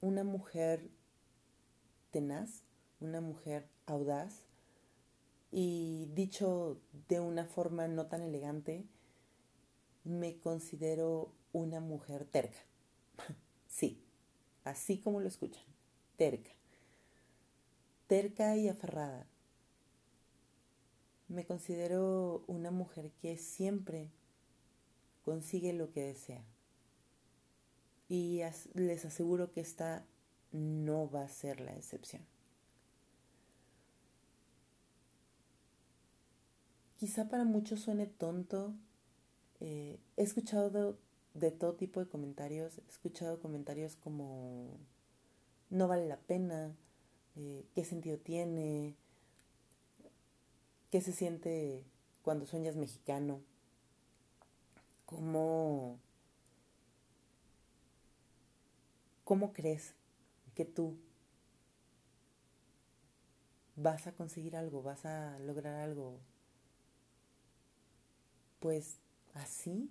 una 0.01 0.25
mujer 0.25 0.91
tenaz, 2.11 2.63
una 3.01 3.21
mujer 3.21 3.69
audaz 3.87 4.45
y 5.51 6.09
dicho 6.15 6.81
de 7.09 7.21
una 7.21 7.45
forma 7.45 7.89
no 7.89 8.07
tan 8.07 8.23
elegante, 8.23 8.85
me 10.05 10.39
considero 10.39 11.33
una 11.53 11.81
mujer 11.81 12.25
terca. 12.25 12.59
sí, 13.69 14.03
así 14.65 14.99
como 14.99 15.21
lo 15.21 15.29
escuchan, 15.29 15.65
terca. 16.17 16.51
Terca 18.07 18.57
y 18.57 18.69
aferrada. 18.69 19.27
Me 21.33 21.47
considero 21.47 22.45
una 22.47 22.71
mujer 22.71 23.11
que 23.23 23.39
siempre 23.39 24.11
consigue 25.25 25.73
lo 25.73 25.91
que 25.91 26.03
desea. 26.03 26.45
Y 28.11 28.43
les 28.75 29.07
aseguro 29.07 29.51
que 29.51 29.63
esta 29.63 30.05
no 30.51 31.11
va 31.11 31.23
a 31.23 31.29
ser 31.29 31.61
la 31.61 31.75
excepción. 31.75 32.23
Quizá 36.99 37.31
para 37.31 37.45
muchos 37.45 37.81
suene 37.81 38.07
tonto. 38.07 38.75
Eh, 39.61 39.99
he 40.19 40.23
escuchado 40.23 40.99
de, 41.33 41.51
todo 41.51 41.77
tipo 41.77 42.01
de 42.01 42.11
comentarios. 42.11 42.77
He 42.77 42.91
escuchado 42.91 43.41
comentarios 43.41 43.97
como 43.97 44.79
no 45.71 45.89
vale 45.89 46.07
la 46.07 46.19
pena, 46.19 46.77
eh, 47.37 47.65
qué 47.75 47.87
sentido 47.87 48.19
tiene, 48.19 48.97
qué 50.93 51.01
se 51.01 51.13
siente 51.13 51.87
cuando 52.21 52.45
sueñas 52.45 52.77
mexicano, 52.77 53.41
cómo, 55.07 55.99
cómo 59.25 59.55
crees 59.55 59.95
que 60.55 60.67
tú 60.67 60.99
vas 63.75 64.07
a 64.07 64.13
conseguir 64.13 64.55
algo, 64.55 64.83
vas 64.83 65.07
a 65.07 65.39
lograr 65.39 65.77
algo, 65.77 66.21
pues 68.61 68.99
así. 69.33 69.91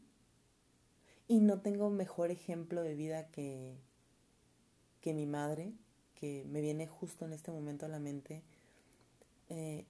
Y 1.27 1.39
no 1.39 1.61
tengo 1.61 1.89
mejor 1.89 2.29
ejemplo 2.29 2.83
de 2.83 2.93
vida 2.93 3.27
que, 3.29 3.75
que 5.01 5.15
mi 5.15 5.25
madre, 5.25 5.73
que 6.13 6.45
me 6.47 6.61
viene 6.61 6.85
justo 6.85 7.25
en 7.25 7.33
este 7.33 7.49
momento 7.49 7.87
a 7.87 7.89
la 7.89 7.99
mente. 7.99 8.43
Eh, 9.49 9.87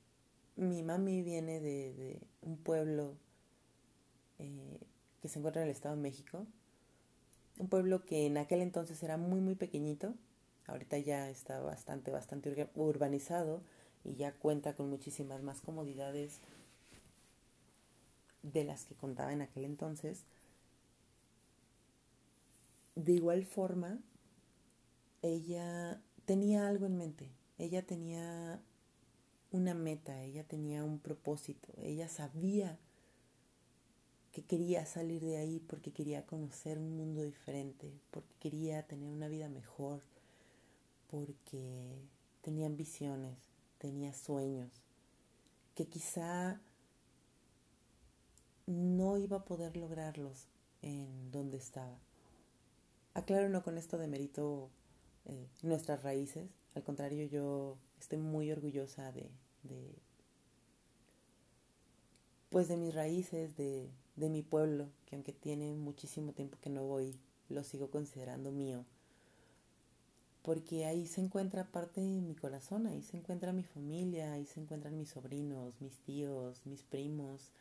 mi 0.55 0.83
mami 0.83 1.21
viene 1.21 1.59
de, 1.59 2.19
un 2.41 2.57
pueblo 2.57 3.15
eh, 4.39 4.79
que 5.21 5.27
se 5.29 5.39
encuentra 5.39 5.61
en 5.61 5.69
el 5.69 5.75
Estado 5.75 5.95
de 5.95 6.01
México, 6.01 6.45
un 7.59 7.67
pueblo 7.67 8.05
que 8.05 8.25
en 8.25 8.37
aquel 8.37 8.61
entonces 8.61 9.01
era 9.03 9.17
muy, 9.17 9.39
muy 9.41 9.55
pequeñito, 9.55 10.15
Ahorita 10.67 10.97
ya 10.97 11.29
está 11.29 11.59
bastante, 11.59 12.11
bastante 12.11 12.69
urbanizado 12.75 13.61
y 14.03 14.15
ya 14.15 14.31
cuenta 14.33 14.73
con 14.73 14.89
muchísimas 14.89 15.43
más 15.43 15.61
comodidades 15.61 16.39
de 18.41 18.63
las 18.63 18.85
que 18.85 18.95
contaba 18.95 19.33
en 19.33 19.41
aquel 19.41 19.65
entonces. 19.65 20.23
De 22.95 23.11
igual 23.11 23.45
forma, 23.45 23.99
ella 25.21 26.01
tenía 26.25 26.67
algo 26.67 26.85
en 26.85 26.97
mente, 26.97 27.29
ella 27.57 27.85
tenía 27.85 28.61
una 29.51 29.73
meta, 29.73 30.23
ella 30.23 30.43
tenía 30.43 30.83
un 30.83 30.99
propósito, 30.99 31.73
ella 31.77 32.07
sabía 32.07 32.79
que 34.31 34.43
quería 34.43 34.85
salir 34.85 35.21
de 35.21 35.37
ahí 35.37 35.59
porque 35.59 35.91
quería 35.91 36.25
conocer 36.25 36.77
un 36.77 36.95
mundo 36.95 37.21
diferente, 37.21 37.91
porque 38.11 38.33
quería 38.39 38.87
tener 38.87 39.09
una 39.09 39.27
vida 39.27 39.49
mejor, 39.49 40.01
porque 41.09 42.07
tenía 42.41 42.67
ambiciones, 42.67 43.37
tenía 43.77 44.13
sueños, 44.13 44.71
que 45.75 45.87
quizá 45.87 46.61
no 48.67 49.17
iba 49.17 49.37
a 49.37 49.45
poder 49.45 49.75
lograrlos 49.75 50.47
en 50.81 51.29
donde 51.31 51.57
estaba. 51.57 51.99
Aclaro 53.13 53.49
no 53.49 53.63
con 53.63 53.77
esto 53.77 53.97
de 53.97 54.07
mérito 54.07 54.69
eh, 55.25 55.49
nuestras 55.61 56.03
raíces, 56.03 56.49
al 56.75 56.83
contrario 56.83 57.25
yo 57.25 57.77
estoy 57.99 58.19
muy 58.19 58.51
orgullosa 58.51 59.11
de, 59.11 59.29
de 59.63 59.95
pues 62.49 62.67
de 62.67 62.77
mis 62.77 62.93
raíces, 62.93 63.55
de, 63.57 63.89
de 64.15 64.29
mi 64.29 64.43
pueblo, 64.43 64.89
que 65.05 65.15
aunque 65.15 65.33
tiene 65.33 65.73
muchísimo 65.73 66.33
tiempo 66.33 66.57
que 66.61 66.69
no 66.69 66.83
voy, 66.83 67.15
lo 67.49 67.63
sigo 67.63 67.89
considerando 67.89 68.51
mío 68.51 68.85
porque 70.41 70.85
ahí 70.85 71.05
se 71.07 71.21
encuentra 71.21 71.65
parte 71.71 72.01
de 72.01 72.21
mi 72.21 72.35
corazón, 72.35 72.87
ahí 72.87 73.01
se 73.03 73.17
encuentra 73.17 73.53
mi 73.53 73.63
familia, 73.63 74.33
ahí 74.33 74.45
se 74.45 74.59
encuentran 74.59 74.97
mis 74.97 75.09
sobrinos, 75.09 75.79
mis 75.81 75.99
tíos, 75.99 76.65
mis 76.65 76.83
primos. 76.83 77.51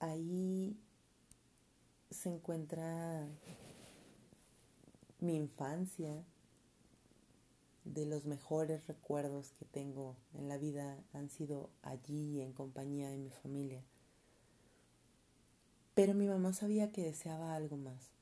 Ahí 0.00 0.76
se 2.10 2.28
encuentra 2.28 3.26
mi 5.22 5.36
infancia, 5.36 6.24
de 7.84 8.06
los 8.06 8.26
mejores 8.26 8.86
recuerdos 8.86 9.52
que 9.58 9.64
tengo 9.64 10.16
en 10.34 10.48
la 10.48 10.56
vida 10.56 11.02
han 11.12 11.30
sido 11.30 11.70
allí 11.82 12.40
en 12.40 12.52
compañía 12.52 13.08
de 13.08 13.18
mi 13.18 13.30
familia. 13.30 13.82
Pero 15.94 16.14
mi 16.14 16.26
mamá 16.26 16.52
sabía 16.52 16.92
que 16.92 17.02
deseaba 17.02 17.54
algo 17.54 17.76
más. 17.76 18.12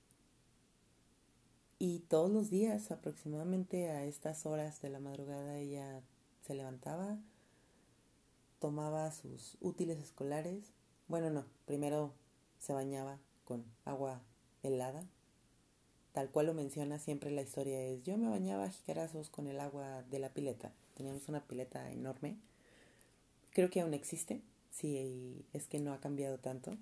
Y 1.78 2.00
todos 2.00 2.30
los 2.30 2.50
días, 2.50 2.90
aproximadamente 2.90 3.90
a 3.90 4.04
estas 4.04 4.44
horas 4.44 4.82
de 4.82 4.90
la 4.90 5.00
madrugada, 5.00 5.56
ella 5.56 6.02
se 6.42 6.54
levantaba, 6.54 7.18
tomaba 8.58 9.10
sus 9.12 9.56
útiles 9.60 9.98
escolares. 9.98 10.72
Bueno, 11.08 11.30
no, 11.30 11.46
primero 11.64 12.12
se 12.58 12.74
bañaba 12.74 13.18
con 13.44 13.64
agua 13.84 14.20
helada. 14.62 15.06
Tal 16.12 16.30
cual 16.30 16.46
lo 16.46 16.54
menciona 16.54 16.98
siempre 16.98 17.30
la 17.30 17.42
historia 17.42 17.80
es, 17.82 18.02
yo 18.02 18.16
me 18.16 18.28
bañaba 18.28 18.68
jicarazos 18.68 19.30
con 19.30 19.46
el 19.46 19.60
agua 19.60 20.02
de 20.10 20.18
la 20.18 20.30
pileta. 20.30 20.72
Teníamos 20.94 21.28
una 21.28 21.46
pileta 21.46 21.90
enorme. 21.92 22.36
Creo 23.52 23.70
que 23.70 23.80
aún 23.80 23.94
existe, 23.94 24.42
sí, 24.70 25.44
es 25.52 25.66
que 25.66 25.78
no 25.78 25.92
ha 25.92 26.00
cambiado 26.00 26.38
tanto. 26.38 26.76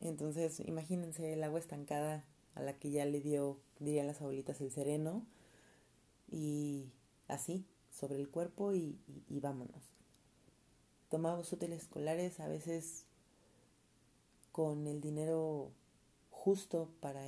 Entonces, 0.00 0.60
imagínense 0.60 1.32
el 1.32 1.42
agua 1.42 1.58
estancada 1.58 2.24
a 2.54 2.60
la 2.60 2.74
que 2.74 2.90
ya 2.90 3.06
le 3.06 3.20
dio, 3.20 3.58
dirían 3.80 4.06
las 4.06 4.20
abuelitas, 4.20 4.60
el 4.60 4.70
sereno, 4.70 5.24
y 6.30 6.90
así, 7.28 7.64
sobre 7.90 8.16
el 8.16 8.28
cuerpo 8.28 8.74
y, 8.74 8.98
vámonos. 9.28 9.82
Tomamos 11.08 11.52
útiles 11.52 11.82
escolares, 11.82 12.40
a 12.40 12.48
veces 12.48 13.06
con 14.52 14.86
el 14.86 15.00
dinero 15.00 15.72
justo 16.44 16.90
para 17.00 17.22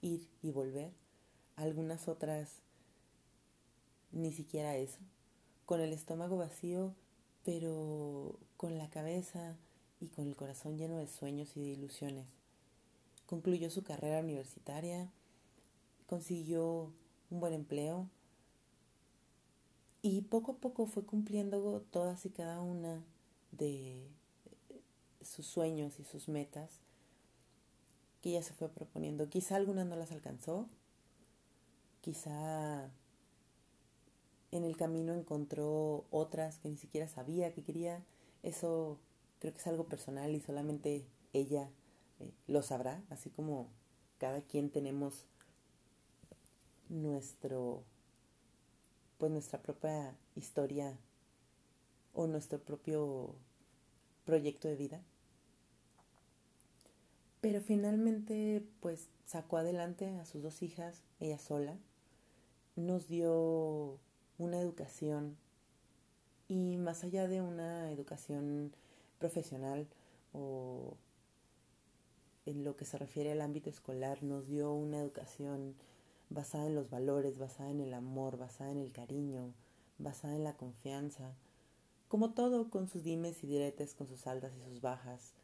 ir 0.00 0.28
y 0.40 0.52
volver, 0.52 0.92
algunas 1.56 2.06
otras 2.06 2.60
ni 4.12 4.30
siquiera 4.30 4.76
eso, 4.76 5.00
con 5.66 5.80
el 5.80 5.92
estómago 5.92 6.36
vacío, 6.36 6.94
pero 7.44 8.38
con 8.56 8.78
la 8.78 8.88
cabeza 8.90 9.56
y 9.98 10.06
con 10.06 10.28
el 10.28 10.36
corazón 10.36 10.78
lleno 10.78 10.98
de 10.98 11.08
sueños 11.08 11.56
y 11.56 11.62
de 11.62 11.66
ilusiones. 11.66 12.26
Concluyó 13.26 13.70
su 13.70 13.82
carrera 13.82 14.20
universitaria, 14.20 15.10
consiguió 16.06 16.92
un 17.30 17.40
buen 17.40 17.54
empleo 17.54 18.08
y 20.00 20.20
poco 20.20 20.52
a 20.52 20.56
poco 20.58 20.86
fue 20.86 21.04
cumpliendo 21.04 21.80
todas 21.90 22.24
y 22.24 22.30
cada 22.30 22.60
una 22.60 23.02
de 23.50 24.06
sus 25.22 25.44
sueños 25.44 25.98
y 25.98 26.04
sus 26.04 26.28
metas 26.28 26.83
que 28.24 28.30
ella 28.30 28.42
se 28.42 28.54
fue 28.54 28.70
proponiendo. 28.70 29.28
Quizá 29.28 29.56
algunas 29.56 29.86
no 29.86 29.96
las 29.96 30.10
alcanzó, 30.10 30.66
quizá 32.00 32.90
en 34.50 34.64
el 34.64 34.78
camino 34.78 35.12
encontró 35.12 36.06
otras 36.10 36.58
que 36.58 36.70
ni 36.70 36.78
siquiera 36.78 37.06
sabía 37.06 37.52
que 37.52 37.62
quería. 37.62 38.02
Eso 38.42 38.98
creo 39.40 39.52
que 39.52 39.60
es 39.60 39.66
algo 39.66 39.88
personal 39.88 40.34
y 40.34 40.40
solamente 40.40 41.04
ella 41.34 41.68
eh, 42.18 42.32
lo 42.46 42.62
sabrá, 42.62 43.04
así 43.10 43.28
como 43.28 43.68
cada 44.16 44.40
quien 44.40 44.70
tenemos 44.70 45.26
nuestro 46.88 47.84
pues 49.18 49.30
nuestra 49.30 49.60
propia 49.60 50.16
historia 50.34 50.98
o 52.14 52.26
nuestro 52.26 52.58
propio 52.58 53.34
proyecto 54.24 54.66
de 54.66 54.76
vida. 54.76 55.02
Pero 57.44 57.60
finalmente 57.60 58.64
pues 58.80 59.10
sacó 59.26 59.58
adelante 59.58 60.08
a 60.18 60.24
sus 60.24 60.42
dos 60.42 60.62
hijas, 60.62 61.02
ella 61.20 61.38
sola, 61.38 61.76
nos 62.74 63.06
dio 63.06 63.98
una 64.38 64.58
educación 64.58 65.36
y 66.48 66.78
más 66.78 67.04
allá 67.04 67.28
de 67.28 67.42
una 67.42 67.92
educación 67.92 68.72
profesional 69.18 69.86
o 70.32 70.96
en 72.46 72.64
lo 72.64 72.76
que 72.76 72.86
se 72.86 72.96
refiere 72.96 73.32
al 73.32 73.42
ámbito 73.42 73.68
escolar, 73.68 74.22
nos 74.22 74.46
dio 74.46 74.72
una 74.72 74.98
educación 75.00 75.74
basada 76.30 76.64
en 76.64 76.74
los 76.74 76.88
valores, 76.88 77.36
basada 77.36 77.68
en 77.68 77.82
el 77.82 77.92
amor, 77.92 78.38
basada 78.38 78.70
en 78.70 78.78
el 78.78 78.90
cariño, 78.90 79.52
basada 79.98 80.34
en 80.34 80.44
la 80.44 80.56
confianza, 80.56 81.34
como 82.08 82.32
todo 82.32 82.70
con 82.70 82.88
sus 82.88 83.04
dimes 83.04 83.44
y 83.44 83.48
diretes, 83.48 83.94
con 83.94 84.06
sus 84.08 84.26
altas 84.26 84.54
y 84.56 84.64
sus 84.66 84.80
bajas, 84.80 85.34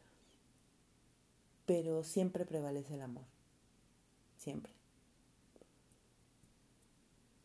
pero 1.71 2.03
siempre 2.03 2.45
prevalece 2.45 2.95
el 2.95 3.03
amor, 3.03 3.27
siempre. 4.37 4.73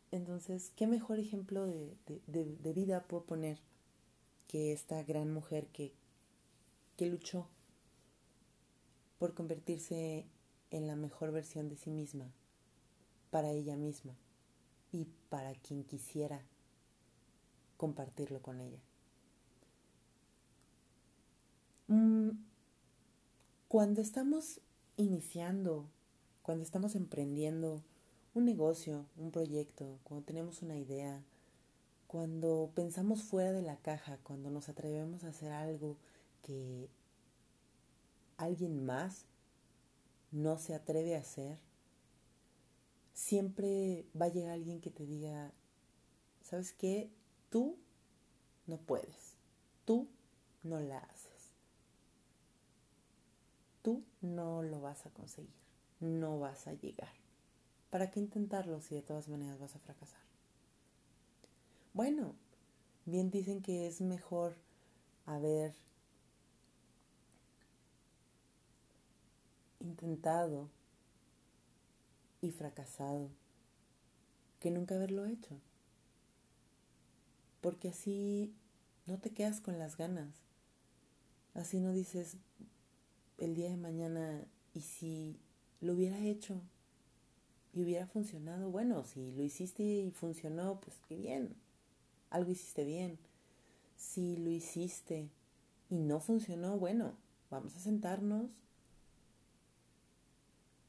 Entonces, 0.09 0.71
¿qué 0.75 0.87
mejor 0.87 1.19
ejemplo 1.19 1.67
de, 1.67 1.95
de, 2.25 2.73
vida 2.73 3.03
puedo 3.03 3.25
poner 3.25 3.59
que 4.47 4.73
esta 4.73 5.03
gran 5.03 5.31
mujer 5.31 5.67
que, 5.67 5.93
que 6.97 7.05
luchó 7.05 7.47
por 9.19 9.35
convertirse 9.35 10.25
en 10.71 10.87
la 10.87 10.95
mejor 10.95 11.31
versión 11.31 11.69
de 11.69 11.75
sí 11.75 11.91
misma? 11.91 12.33
para 13.29 13.51
ella 13.51 13.75
misma 13.75 14.15
y 14.91 15.05
para 15.29 15.53
quien 15.53 15.83
quisiera 15.83 16.41
compartirlo 17.77 18.41
con 18.41 18.59
ella. 18.59 18.79
Mm, 21.89 22.54
cuando 23.75 23.99
estamos 23.99 24.61
iniciando, 24.95 25.91
cuando 26.43 26.63
estamos 26.63 26.95
emprendiendo 26.95 27.83
un 28.33 28.45
negocio, 28.45 29.05
un 29.17 29.31
proyecto, 29.31 29.99
cuando 30.05 30.25
tenemos 30.25 30.61
una 30.61 30.77
idea, 30.77 31.25
cuando 32.07 32.71
pensamos 32.73 33.23
fuera 33.23 33.51
de 33.51 33.63
la 33.63 33.75
caja, 33.75 34.17
cuando 34.23 34.49
nos 34.49 34.69
atrevemos 34.69 35.25
a 35.25 35.27
hacer 35.27 35.51
algo 35.51 35.97
que 36.41 36.87
alguien 38.37 38.85
más 38.85 39.25
no 40.31 40.57
se 40.57 40.73
atreve 40.73 41.17
a 41.17 41.19
hacer, 41.19 41.59
siempre 43.13 44.05
va 44.17 44.27
a 44.27 44.29
llegar 44.29 44.53
alguien 44.53 44.79
que 44.79 44.89
te 44.89 45.05
diga, 45.05 45.51
¿sabes 46.43 46.71
qué? 46.71 47.11
Tú 47.49 47.77
no 48.67 48.77
puedes, 48.77 49.35
tú 49.83 50.07
no 50.63 50.79
la 50.79 50.99
haces, 50.99 51.24
tú 53.85 54.03
no 54.19 54.63
lo 54.63 54.81
vas 54.81 55.05
a 55.05 55.11
conseguir, 55.11 55.53
no 55.99 56.39
vas 56.39 56.65
a 56.65 56.73
llegar. 56.73 57.13
¿Para 57.91 58.09
qué 58.09 58.19
intentarlo 58.19 58.81
si 58.81 58.95
de 58.95 59.03
todas 59.03 59.29
maneras 59.29 59.59
vas 59.59 59.75
a 59.75 59.79
fracasar? 59.79 60.23
Bueno, 61.93 62.33
bien 63.05 63.29
dicen 63.29 63.61
que 63.61 63.85
es 63.85 64.01
mejor 64.01 64.55
haber 65.27 65.75
intentado 69.79 70.67
y 72.41 72.49
fracasado 72.49 73.29
que 74.59 74.71
nunca 74.71 74.95
haberlo 74.95 75.27
hecho. 75.27 75.61
Porque 77.61 77.89
así 77.89 78.51
no 79.05 79.19
te 79.19 79.29
quedas 79.29 79.61
con 79.61 79.77
las 79.77 79.95
ganas. 79.95 80.33
Así 81.53 81.79
no 81.79 81.91
dices 81.91 82.37
el 83.37 83.55
día 83.55 83.69
de 83.69 83.77
mañana 83.77 84.45
y 84.73 84.81
si 84.81 85.39
lo 85.81 85.93
hubiera 85.93 86.19
hecho 86.19 86.61
y 87.73 87.83
hubiera 87.83 88.07
funcionado, 88.07 88.69
bueno, 88.69 89.03
si 89.03 89.31
lo 89.31 89.43
hiciste 89.43 89.83
y 89.83 90.11
funcionó, 90.11 90.79
pues 90.79 90.95
qué 91.07 91.15
bien, 91.15 91.55
algo 92.29 92.51
hiciste 92.51 92.85
bien. 92.85 93.19
Si 93.97 94.37
lo 94.37 94.49
hiciste 94.49 95.29
y 95.89 95.99
no 95.99 96.19
funcionó, 96.19 96.77
bueno, 96.77 97.13
vamos 97.49 97.75
a 97.75 97.79
sentarnos. 97.79 98.51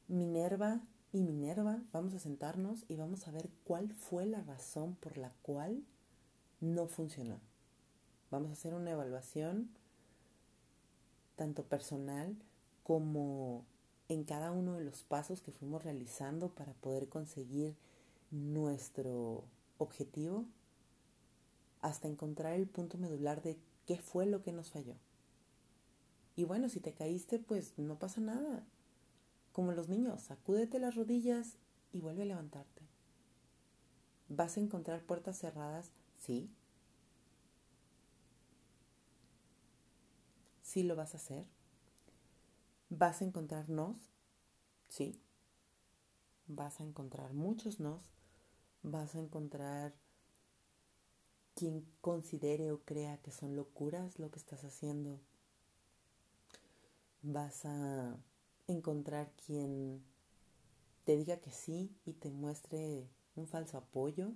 Minerva 0.07 0.81
y 1.11 1.23
Minerva, 1.23 1.83
vamos 1.91 2.13
a 2.13 2.19
sentarnos 2.19 2.85
y 2.87 2.95
vamos 2.95 3.27
a 3.27 3.31
ver 3.31 3.49
cuál 3.65 3.91
fue 3.91 4.25
la 4.25 4.41
razón 4.41 4.95
por 4.95 5.17
la 5.17 5.33
cual 5.41 5.83
no 6.61 6.87
funcionó. 6.87 7.39
Vamos 8.31 8.49
a 8.49 8.53
hacer 8.53 8.73
una 8.73 8.91
evaluación 8.91 9.69
tanto 11.37 11.63
personal 11.63 12.35
como 12.83 13.65
en 14.09 14.25
cada 14.25 14.51
uno 14.51 14.73
de 14.73 14.83
los 14.83 15.03
pasos 15.03 15.41
que 15.41 15.51
fuimos 15.53 15.83
realizando 15.83 16.49
para 16.49 16.73
poder 16.73 17.07
conseguir 17.07 17.75
nuestro 18.31 19.45
objetivo 19.77 20.45
hasta 21.81 22.07
encontrar 22.07 22.53
el 22.53 22.67
punto 22.67 22.97
medular 22.97 23.41
de 23.41 23.57
qué 23.85 23.97
fue 23.97 24.25
lo 24.25 24.41
que 24.41 24.51
nos 24.51 24.71
falló. 24.71 24.95
Y 26.35 26.43
bueno, 26.43 26.69
si 26.69 26.79
te 26.79 26.93
caíste, 26.93 27.39
pues 27.39 27.73
no 27.77 27.97
pasa 27.97 28.19
nada. 28.19 28.65
Como 29.53 29.71
los 29.71 29.89
niños, 29.89 30.21
sacúdete 30.21 30.79
las 30.79 30.95
rodillas 30.95 31.57
y 31.93 32.01
vuelve 32.01 32.23
a 32.23 32.27
levantarte. 32.27 32.81
¿Vas 34.29 34.57
a 34.57 34.59
encontrar 34.59 35.01
puertas 35.03 35.39
cerradas? 35.39 35.91
Sí. 36.19 36.49
Sí 40.67 40.83
lo 40.83 40.97
vas 40.97 41.13
a 41.13 41.17
hacer. 41.17 41.45
¿Vas 42.89 43.21
a 43.21 43.23
encontrar 43.23 43.69
nos? 43.69 43.95
Sí. 44.89 45.17
Vas 46.45 46.81
a 46.81 46.83
encontrar 46.83 47.33
muchos 47.33 47.79
nos. 47.79 48.03
Vas 48.83 49.15
a 49.15 49.19
encontrar 49.19 49.95
quien 51.55 51.87
considere 52.01 52.73
o 52.73 52.81
crea 52.81 53.15
que 53.21 53.31
son 53.31 53.55
locuras 53.55 54.19
lo 54.19 54.29
que 54.29 54.39
estás 54.39 54.65
haciendo. 54.65 55.21
Vas 57.21 57.63
a 57.63 58.17
encontrar 58.67 59.31
quien 59.45 60.03
te 61.05 61.15
diga 61.15 61.37
que 61.37 61.51
sí 61.51 61.95
y 62.03 62.11
te 62.11 62.29
muestre 62.29 63.07
un 63.37 63.47
falso 63.47 63.77
apoyo, 63.77 64.33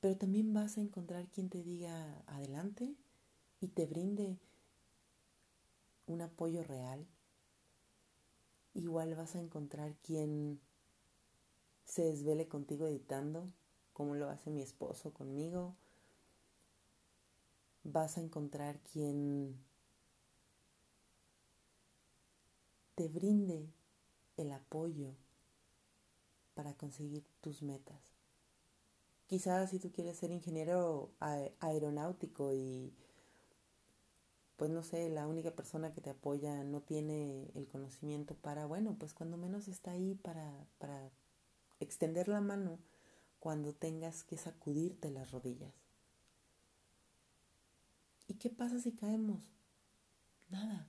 pero 0.00 0.16
también 0.16 0.54
vas 0.54 0.78
a 0.78 0.80
encontrar 0.80 1.28
quien 1.28 1.50
te 1.50 1.62
diga 1.62 2.22
adelante 2.26 2.94
y 3.60 3.68
te 3.68 3.84
brinde 3.84 4.38
un 6.12 6.22
apoyo 6.22 6.62
real. 6.62 7.06
Igual 8.74 9.14
vas 9.14 9.34
a 9.34 9.40
encontrar 9.40 9.94
quien 10.02 10.60
se 11.84 12.02
desvele 12.02 12.48
contigo 12.48 12.86
editando, 12.86 13.52
como 13.92 14.14
lo 14.14 14.28
hace 14.28 14.50
mi 14.50 14.62
esposo 14.62 15.12
conmigo. 15.12 15.74
Vas 17.82 18.18
a 18.18 18.20
encontrar 18.20 18.78
quien 18.80 19.58
te 22.94 23.08
brinde 23.08 23.72
el 24.36 24.52
apoyo 24.52 25.14
para 26.54 26.74
conseguir 26.74 27.24
tus 27.40 27.62
metas. 27.62 28.00
Quizás 29.26 29.70
si 29.70 29.78
tú 29.78 29.90
quieres 29.92 30.18
ser 30.18 30.30
ingeniero 30.30 31.12
aeronáutico 31.60 32.52
y 32.52 32.92
pues 34.60 34.70
no 34.70 34.82
sé, 34.82 35.08
la 35.08 35.26
única 35.26 35.52
persona 35.52 35.94
que 35.94 36.02
te 36.02 36.10
apoya 36.10 36.64
no 36.64 36.82
tiene 36.82 37.50
el 37.54 37.66
conocimiento 37.66 38.34
para, 38.34 38.66
bueno, 38.66 38.94
pues 38.98 39.14
cuando 39.14 39.38
menos 39.38 39.68
está 39.68 39.92
ahí 39.92 40.16
para, 40.16 40.52
para 40.76 41.10
extender 41.78 42.28
la 42.28 42.42
mano 42.42 42.78
cuando 43.38 43.72
tengas 43.72 44.22
que 44.22 44.36
sacudirte 44.36 45.10
las 45.10 45.30
rodillas. 45.30 45.72
¿Y 48.28 48.34
qué 48.34 48.50
pasa 48.50 48.78
si 48.78 48.92
caemos? 48.92 49.48
Nada. 50.50 50.86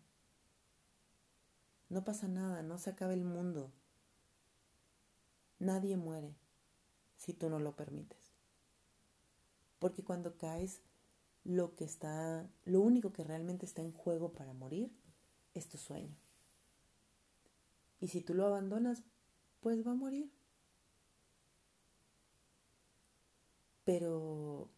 No 1.87 2.03
pasa 2.03 2.27
nada, 2.27 2.63
no 2.63 2.77
se 2.77 2.89
acaba 2.89 3.13
el 3.13 3.23
mundo. 3.23 3.71
Nadie 5.59 5.95
muere 5.95 6.35
si 7.15 7.33
tú 7.33 7.49
no 7.49 7.57
lo 7.57 7.77
permites. 7.77 8.33
Porque 9.79 10.03
cuando 10.03 10.35
caes, 10.35 10.81
lo 11.43 11.75
que 11.75 11.85
está, 11.85 12.49
lo 12.65 12.81
único 12.81 13.11
que 13.11 13.23
realmente 13.23 13.65
está 13.65 13.81
en 13.81 13.91
juego 13.91 14.33
para 14.33 14.53
morir 14.53 14.91
es 15.53 15.67
tu 15.67 15.77
sueño. 15.77 16.15
Y 17.99 18.07
si 18.07 18.21
tú 18.21 18.33
lo 18.33 18.45
abandonas, 18.45 19.03
pues 19.59 19.85
va 19.85 19.91
a 19.91 19.95
morir. 19.95 20.31
Pero 23.83 24.69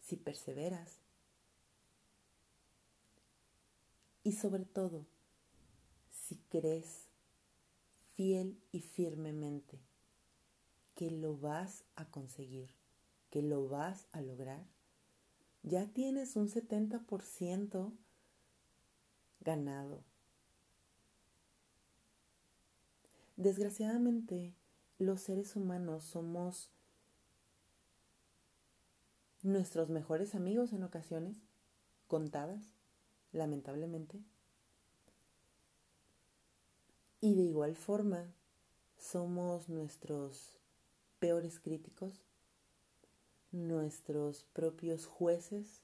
si 0.00 0.16
perseveras 0.16 0.98
y 4.24 4.32
sobre 4.32 4.64
todo 4.64 5.06
si 6.10 6.36
crees 6.48 7.08
fiel 8.14 8.60
y 8.72 8.80
firmemente 8.80 9.80
que 10.94 11.10
lo 11.10 11.36
vas 11.36 11.84
a 11.96 12.10
conseguir, 12.10 12.81
que 13.32 13.40
lo 13.40 13.66
vas 13.66 14.06
a 14.12 14.20
lograr, 14.20 14.62
ya 15.62 15.86
tienes 15.86 16.36
un 16.36 16.50
70% 16.50 17.90
ganado. 19.40 20.04
Desgraciadamente, 23.36 24.54
los 24.98 25.22
seres 25.22 25.56
humanos 25.56 26.04
somos 26.04 26.70
nuestros 29.40 29.88
mejores 29.88 30.34
amigos 30.34 30.74
en 30.74 30.82
ocasiones, 30.82 31.38
contadas, 32.08 32.74
lamentablemente. 33.32 34.22
Y 37.22 37.34
de 37.34 37.44
igual 37.44 37.76
forma, 37.76 38.30
somos 38.98 39.70
nuestros 39.70 40.58
peores 41.18 41.60
críticos, 41.60 42.26
nuestros 43.52 44.44
propios 44.52 45.06
jueces, 45.06 45.82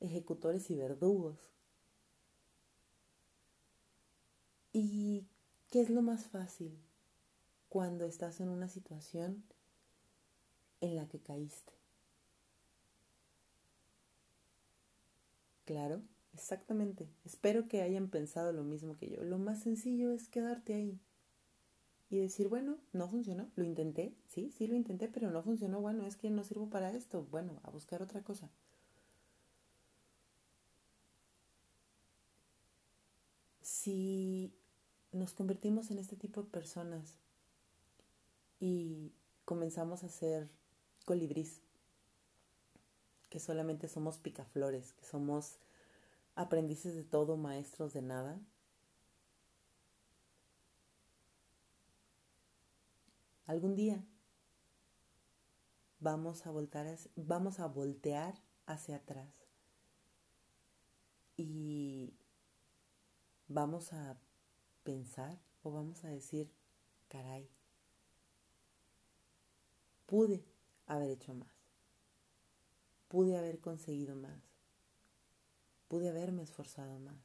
ejecutores 0.00 0.70
y 0.70 0.74
verdugos. 0.76 1.38
¿Y 4.72 5.26
qué 5.70 5.80
es 5.80 5.90
lo 5.90 6.02
más 6.02 6.26
fácil 6.26 6.78
cuando 7.68 8.06
estás 8.06 8.40
en 8.40 8.48
una 8.48 8.68
situación 8.68 9.44
en 10.80 10.96
la 10.96 11.06
que 11.06 11.20
caíste? 11.20 11.72
Claro, 15.66 16.00
exactamente. 16.32 17.08
Espero 17.24 17.68
que 17.68 17.82
hayan 17.82 18.08
pensado 18.08 18.52
lo 18.52 18.62
mismo 18.64 18.96
que 18.96 19.10
yo. 19.10 19.22
Lo 19.22 19.38
más 19.38 19.60
sencillo 19.62 20.12
es 20.12 20.28
quedarte 20.28 20.74
ahí 20.74 20.98
y 22.08 22.18
decir, 22.18 22.48
bueno, 22.48 22.78
no 22.92 23.08
funcionó, 23.08 23.48
lo 23.56 23.64
intenté, 23.64 24.14
sí, 24.28 24.52
sí 24.56 24.66
lo 24.66 24.76
intenté, 24.76 25.08
pero 25.08 25.30
no 25.30 25.42
funcionó, 25.42 25.80
bueno, 25.80 26.06
es 26.06 26.16
que 26.16 26.30
no 26.30 26.44
sirvo 26.44 26.70
para 26.70 26.92
esto, 26.92 27.26
bueno, 27.30 27.60
a 27.64 27.70
buscar 27.70 28.02
otra 28.02 28.22
cosa. 28.22 28.48
Si 33.62 34.52
nos 35.12 35.32
convertimos 35.32 35.90
en 35.90 35.98
este 35.98 36.16
tipo 36.16 36.42
de 36.42 36.50
personas 36.50 37.14
y 38.60 39.12
comenzamos 39.44 40.04
a 40.04 40.08
ser 40.08 40.48
colibrís, 41.04 41.60
que 43.28 43.40
solamente 43.40 43.88
somos 43.88 44.18
picaflores, 44.18 44.92
que 44.92 45.04
somos 45.04 45.58
aprendices 46.36 46.94
de 46.94 47.02
todo, 47.02 47.36
maestros 47.36 47.92
de 47.92 48.02
nada, 48.02 48.40
Algún 53.46 53.76
día 53.76 54.04
vamos 56.00 56.46
a, 56.46 56.50
voltar, 56.50 56.86
vamos 57.14 57.60
a 57.60 57.66
voltear 57.66 58.42
hacia 58.66 58.96
atrás 58.96 59.32
y 61.36 62.12
vamos 63.46 63.92
a 63.92 64.18
pensar 64.82 65.40
o 65.62 65.70
vamos 65.70 66.04
a 66.04 66.08
decir, 66.08 66.52
caray, 67.08 67.48
pude 70.06 70.44
haber 70.86 71.10
hecho 71.10 71.32
más, 71.32 71.54
pude 73.06 73.36
haber 73.36 73.60
conseguido 73.60 74.16
más, 74.16 74.42
pude 75.86 76.08
haberme 76.08 76.42
esforzado 76.42 76.98
más. 76.98 77.22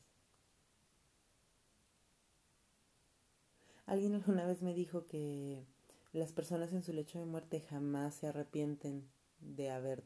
Alguien 3.88 4.14
alguna 4.14 4.46
vez 4.46 4.62
me 4.62 4.74
dijo 4.74 5.06
que 5.06 5.66
las 6.14 6.34
personas 6.34 6.74
en 6.74 6.84
su 6.84 6.94
lecho 6.94 7.20
de 7.20 7.26
muerte 7.26 7.62
jamás 7.62 8.16
se 8.16 8.28
arrepienten 8.28 9.10
de 9.40 9.70
haber 9.70 10.04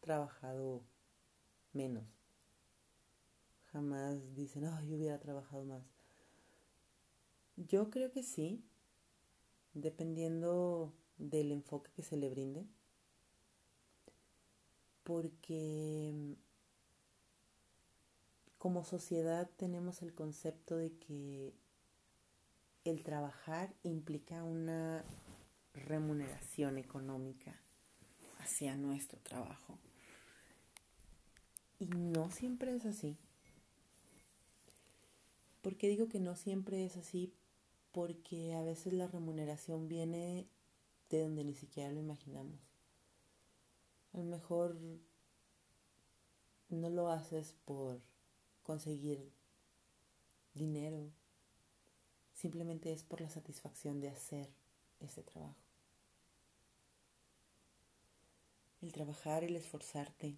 trabajado 0.00 0.82
menos. 1.72 2.04
Jamás 3.72 4.34
dicen, 4.34 4.64
oh, 4.66 4.82
yo 4.82 4.96
hubiera 4.96 5.18
trabajado 5.18 5.64
más. 5.64 5.82
Yo 7.56 7.90
creo 7.90 8.10
que 8.10 8.22
sí, 8.22 8.64
dependiendo 9.72 10.92
del 11.16 11.52
enfoque 11.52 11.90
que 11.94 12.02
se 12.02 12.16
le 12.16 12.28
brinde. 12.28 12.66
Porque 15.04 16.36
como 18.58 18.84
sociedad 18.84 19.50
tenemos 19.56 20.02
el 20.02 20.14
concepto 20.14 20.76
de 20.76 20.92
que 20.96 21.52
el 22.84 23.02
trabajar 23.02 23.74
implica 23.82 24.42
una 24.42 25.04
remuneración 25.72 26.78
económica 26.78 27.54
hacia 28.38 28.76
nuestro 28.76 29.20
trabajo. 29.20 29.78
Y 31.78 31.86
no 31.86 32.30
siempre 32.30 32.74
es 32.74 32.84
así. 32.86 33.16
¿Por 35.62 35.76
qué 35.76 35.88
digo 35.88 36.08
que 36.08 36.20
no 36.20 36.34
siempre 36.34 36.84
es 36.84 36.96
así? 36.96 37.32
Porque 37.92 38.54
a 38.54 38.62
veces 38.62 38.92
la 38.92 39.06
remuneración 39.06 39.88
viene 39.88 40.48
de 41.08 41.20
donde 41.20 41.44
ni 41.44 41.54
siquiera 41.54 41.92
lo 41.92 42.00
imaginamos. 42.00 42.58
A 44.12 44.18
lo 44.18 44.24
mejor 44.24 44.76
no 46.68 46.90
lo 46.90 47.08
haces 47.10 47.54
por 47.64 48.00
conseguir 48.62 49.32
dinero, 50.54 51.10
Simplemente 52.42 52.92
es 52.92 53.04
por 53.04 53.20
la 53.20 53.30
satisfacción 53.30 54.00
de 54.00 54.08
hacer 54.08 54.50
ese 54.98 55.22
trabajo. 55.22 55.62
El 58.80 58.90
trabajar, 58.90 59.44
el 59.44 59.54
esforzarte 59.54 60.36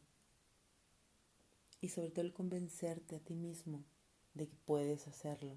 y 1.80 1.88
sobre 1.88 2.10
todo 2.10 2.26
el 2.26 2.34
convencerte 2.34 3.16
a 3.16 3.20
ti 3.20 3.34
mismo 3.34 3.86
de 4.34 4.46
que 4.48 4.56
puedes 4.66 5.08
hacerlo 5.08 5.56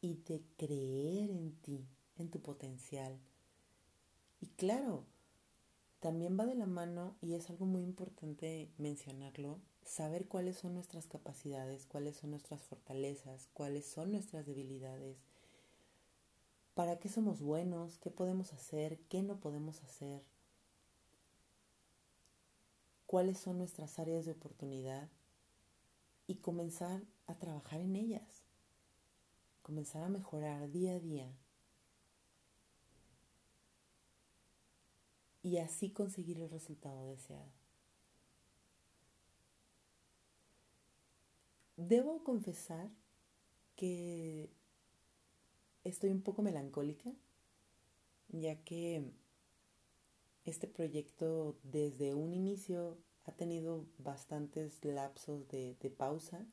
y 0.00 0.14
de 0.24 0.42
creer 0.56 1.30
en 1.30 1.52
ti, 1.60 1.86
en 2.16 2.28
tu 2.28 2.40
potencial. 2.40 3.16
Y 4.40 4.48
claro, 4.48 5.04
también 6.00 6.36
va 6.36 6.44
de 6.46 6.56
la 6.56 6.66
mano, 6.66 7.16
y 7.20 7.34
es 7.34 7.50
algo 7.50 7.66
muy 7.66 7.84
importante 7.84 8.68
mencionarlo, 8.78 9.60
saber 9.84 10.26
cuáles 10.26 10.56
son 10.56 10.74
nuestras 10.74 11.06
capacidades, 11.06 11.86
cuáles 11.86 12.16
son 12.16 12.30
nuestras 12.30 12.62
fortalezas, 12.62 13.48
cuáles 13.52 13.86
son 13.86 14.10
nuestras 14.10 14.44
debilidades 14.44 15.18
para 16.76 16.98
qué 16.98 17.08
somos 17.08 17.40
buenos, 17.40 17.96
qué 18.00 18.10
podemos 18.10 18.52
hacer, 18.52 18.98
qué 19.08 19.22
no 19.22 19.40
podemos 19.40 19.82
hacer, 19.82 20.22
cuáles 23.06 23.38
son 23.38 23.56
nuestras 23.56 23.98
áreas 23.98 24.26
de 24.26 24.32
oportunidad 24.32 25.08
y 26.26 26.34
comenzar 26.34 27.02
a 27.26 27.38
trabajar 27.38 27.80
en 27.80 27.96
ellas, 27.96 28.42
comenzar 29.62 30.02
a 30.02 30.10
mejorar 30.10 30.70
día 30.70 30.96
a 30.96 31.00
día. 31.00 31.34
Y 35.42 35.56
así 35.56 35.88
conseguir 35.88 36.38
el 36.42 36.50
resultado 36.50 37.06
deseado. 37.06 37.50
Debo 41.78 42.22
confesar 42.22 42.90
que 43.76 44.50
estoy 45.88 46.10
un 46.10 46.22
poco 46.22 46.42
melancólica, 46.42 47.12
ya 48.28 48.62
que 48.64 49.04
este 50.44 50.66
proyecto 50.66 51.56
desde 51.62 52.14
un 52.14 52.32
inicio 52.32 52.98
ha 53.24 53.32
tenido 53.32 53.86
bastantes 53.98 54.84
lapsos 54.84 55.48
de, 55.48 55.76
pausa 55.96 56.46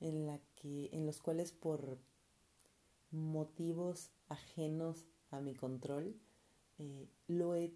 en, 0.00 0.26
la 0.26 0.40
que, 0.54 0.90
en 0.92 1.06
los 1.06 1.20
cuales 1.20 1.52
por 1.52 1.98
motivos 3.10 4.10
ajenos 4.28 5.06
a 5.30 5.40
mi 5.40 5.54
control 5.54 6.14
eh, 6.78 7.08
lo 7.26 7.54
he 7.54 7.72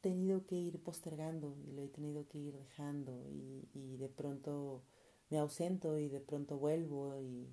tenido 0.00 0.44
que 0.46 0.56
ir 0.56 0.82
postergando 0.82 1.56
y 1.66 1.72
lo 1.72 1.82
he 1.82 1.88
tenido 1.88 2.28
que 2.28 2.38
ir 2.38 2.58
dejando 2.58 3.26
y, 3.30 3.68
y 3.72 3.96
de 3.96 4.08
pronto 4.10 4.82
me 5.30 5.38
ausento 5.38 5.98
y 5.98 6.08
de 6.08 6.20
pronto 6.20 6.58
vuelvo 6.58 7.18
y 7.18 7.48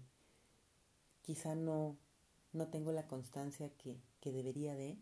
quizá 1.21 1.55
no 1.55 1.97
no 2.53 2.67
tengo 2.67 2.91
la 2.91 3.07
constancia 3.07 3.69
que, 3.77 3.97
que 4.19 4.31
debería 4.31 4.75
de. 4.75 4.97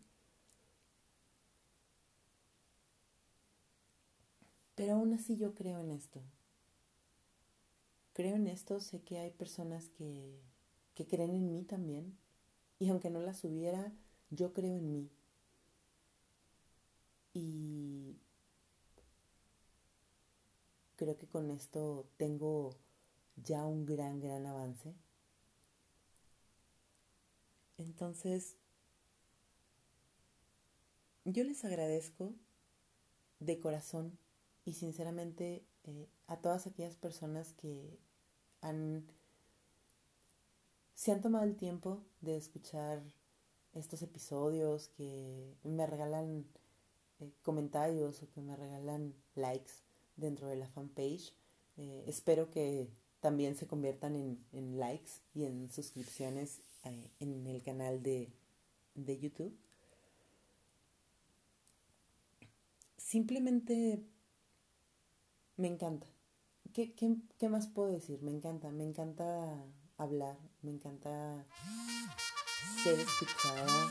Pero 4.74 4.94
aún 4.94 5.12
así 5.12 5.36
yo 5.36 5.54
creo 5.54 5.78
en 5.80 5.90
esto. 5.90 6.22
Creo 8.12 8.36
en 8.36 8.46
esto, 8.46 8.80
sé 8.80 9.02
que 9.02 9.18
hay 9.18 9.30
personas 9.30 9.88
que, 9.90 10.40
que 10.94 11.06
creen 11.06 11.34
en 11.34 11.50
mí 11.52 11.64
también. 11.64 12.16
Y 12.78 12.88
aunque 12.88 13.10
no 13.10 13.20
las 13.20 13.44
hubiera, 13.44 13.92
yo 14.30 14.52
creo 14.52 14.76
en 14.76 14.90
mí. 14.92 15.10
Y 17.34 18.16
creo 20.96 21.16
que 21.16 21.26
con 21.26 21.50
esto 21.50 22.06
tengo 22.16 22.76
ya 23.36 23.64
un 23.64 23.86
gran, 23.86 24.20
gran 24.20 24.46
avance. 24.46 24.94
Entonces, 27.80 28.56
yo 31.24 31.44
les 31.44 31.64
agradezco 31.64 32.34
de 33.38 33.58
corazón 33.58 34.18
y 34.66 34.74
sinceramente 34.74 35.64
eh, 35.84 36.06
a 36.26 36.36
todas 36.36 36.66
aquellas 36.66 36.96
personas 36.96 37.54
que 37.54 37.98
han, 38.60 39.06
se 40.94 41.10
han 41.10 41.22
tomado 41.22 41.44
el 41.44 41.56
tiempo 41.56 42.02
de 42.20 42.36
escuchar 42.36 43.02
estos 43.72 44.02
episodios, 44.02 44.88
que 44.88 45.56
me 45.64 45.86
regalan 45.86 46.44
eh, 47.20 47.32
comentarios 47.42 48.22
o 48.22 48.30
que 48.30 48.42
me 48.42 48.56
regalan 48.56 49.14
likes 49.36 49.72
dentro 50.16 50.48
de 50.48 50.56
la 50.56 50.68
fanpage. 50.68 51.34
Eh, 51.78 52.04
espero 52.06 52.50
que 52.50 52.90
también 53.20 53.56
se 53.56 53.66
conviertan 53.66 54.16
en, 54.16 54.44
en 54.52 54.78
likes 54.78 55.12
y 55.34 55.44
en 55.44 55.70
suscripciones 55.70 56.60
eh, 56.84 57.10
en 57.20 57.46
el 57.46 57.62
canal 57.62 58.02
de, 58.02 58.32
de 58.94 59.18
YouTube. 59.18 59.56
Simplemente 62.96 64.02
me 65.56 65.68
encanta. 65.68 66.06
¿Qué, 66.72 66.94
¿Qué, 66.94 67.16
qué, 67.38 67.48
más 67.48 67.66
puedo 67.66 67.90
decir? 67.90 68.22
Me 68.22 68.30
encanta, 68.30 68.70
me 68.70 68.84
encanta 68.84 69.64
hablar, 69.96 70.38
me 70.62 70.70
encanta 70.70 71.46
ser 72.82 72.98
escuchada. 73.00 73.90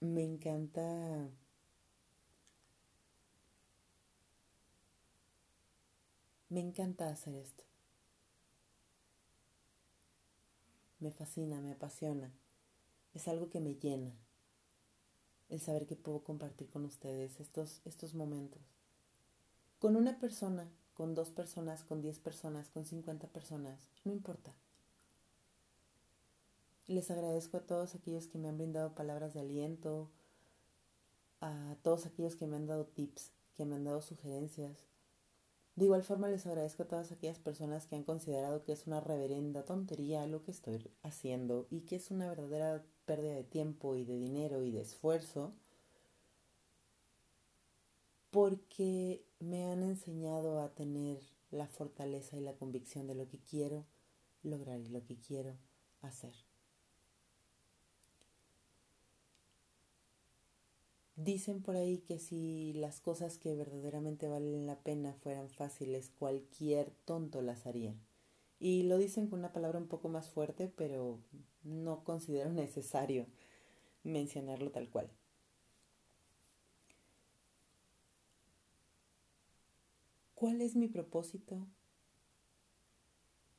Me 0.00 0.24
encanta 0.24 1.30
Me 6.52 6.60
encanta 6.60 7.08
hacer 7.08 7.34
esto. 7.34 7.64
Me 11.02 11.10
fascina, 11.10 11.60
me 11.60 11.72
apasiona. 11.72 12.30
Es 13.12 13.26
algo 13.26 13.50
que 13.50 13.58
me 13.58 13.74
llena. 13.74 14.14
El 15.48 15.60
saber 15.60 15.84
que 15.84 15.96
puedo 15.96 16.22
compartir 16.22 16.70
con 16.70 16.84
ustedes 16.84 17.40
estos, 17.40 17.80
estos 17.84 18.14
momentos. 18.14 18.62
Con 19.80 19.96
una 19.96 20.20
persona, 20.20 20.70
con 20.94 21.16
dos 21.16 21.32
personas, 21.32 21.82
con 21.82 22.02
diez 22.02 22.20
personas, 22.20 22.70
con 22.70 22.84
cincuenta 22.84 23.26
personas, 23.26 23.88
no 24.04 24.12
importa. 24.12 24.54
Les 26.86 27.10
agradezco 27.10 27.56
a 27.56 27.66
todos 27.66 27.96
aquellos 27.96 28.28
que 28.28 28.38
me 28.38 28.48
han 28.48 28.58
brindado 28.58 28.94
palabras 28.94 29.34
de 29.34 29.40
aliento, 29.40 30.08
a 31.40 31.74
todos 31.82 32.06
aquellos 32.06 32.36
que 32.36 32.46
me 32.46 32.54
han 32.54 32.68
dado 32.68 32.86
tips, 32.86 33.32
que 33.56 33.64
me 33.64 33.74
han 33.74 33.82
dado 33.82 34.02
sugerencias, 34.02 34.86
de 35.74 35.86
igual 35.86 36.02
forma 36.02 36.28
les 36.28 36.46
agradezco 36.46 36.82
a 36.82 36.88
todas 36.88 37.12
aquellas 37.12 37.38
personas 37.38 37.86
que 37.86 37.96
han 37.96 38.04
considerado 38.04 38.62
que 38.62 38.72
es 38.72 38.86
una 38.86 39.00
reverenda 39.00 39.64
tontería 39.64 40.26
lo 40.26 40.42
que 40.42 40.50
estoy 40.50 40.90
haciendo 41.02 41.66
y 41.70 41.82
que 41.82 41.96
es 41.96 42.10
una 42.10 42.28
verdadera 42.28 42.84
pérdida 43.06 43.34
de 43.34 43.44
tiempo 43.44 43.96
y 43.96 44.04
de 44.04 44.18
dinero 44.18 44.62
y 44.62 44.70
de 44.70 44.82
esfuerzo 44.82 45.54
porque 48.30 49.24
me 49.40 49.70
han 49.70 49.82
enseñado 49.82 50.60
a 50.60 50.74
tener 50.74 51.20
la 51.50 51.66
fortaleza 51.68 52.36
y 52.36 52.40
la 52.40 52.54
convicción 52.54 53.06
de 53.06 53.14
lo 53.14 53.28
que 53.28 53.38
quiero 53.38 53.86
lograr 54.42 54.80
y 54.80 54.88
lo 54.88 55.04
que 55.04 55.18
quiero 55.18 55.56
hacer. 56.00 56.34
Dicen 61.24 61.62
por 61.62 61.76
ahí 61.76 61.98
que 61.98 62.18
si 62.18 62.72
las 62.72 63.00
cosas 63.00 63.38
que 63.38 63.54
verdaderamente 63.54 64.26
valen 64.26 64.66
la 64.66 64.80
pena 64.80 65.14
fueran 65.14 65.48
fáciles, 65.48 66.10
cualquier 66.18 66.90
tonto 67.04 67.42
las 67.42 67.64
haría. 67.64 67.94
Y 68.58 68.82
lo 68.82 68.98
dicen 68.98 69.28
con 69.28 69.38
una 69.38 69.52
palabra 69.52 69.78
un 69.78 69.86
poco 69.86 70.08
más 70.08 70.28
fuerte, 70.28 70.66
pero 70.66 71.20
no 71.62 72.02
considero 72.02 72.50
necesario 72.52 73.26
mencionarlo 74.02 74.72
tal 74.72 74.90
cual. 74.90 75.10
¿Cuál 80.34 80.60
es 80.60 80.74
mi 80.74 80.88
propósito? 80.88 81.68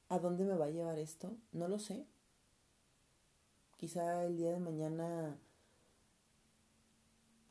¿A 0.09 0.19
dónde 0.19 0.43
me 0.43 0.55
va 0.55 0.65
a 0.65 0.69
llevar 0.69 0.99
esto? 0.99 1.37
No 1.53 1.69
lo 1.69 1.79
sé. 1.79 2.05
Quizá 3.77 4.25
el 4.25 4.35
día 4.35 4.51
de 4.51 4.59
mañana 4.59 5.39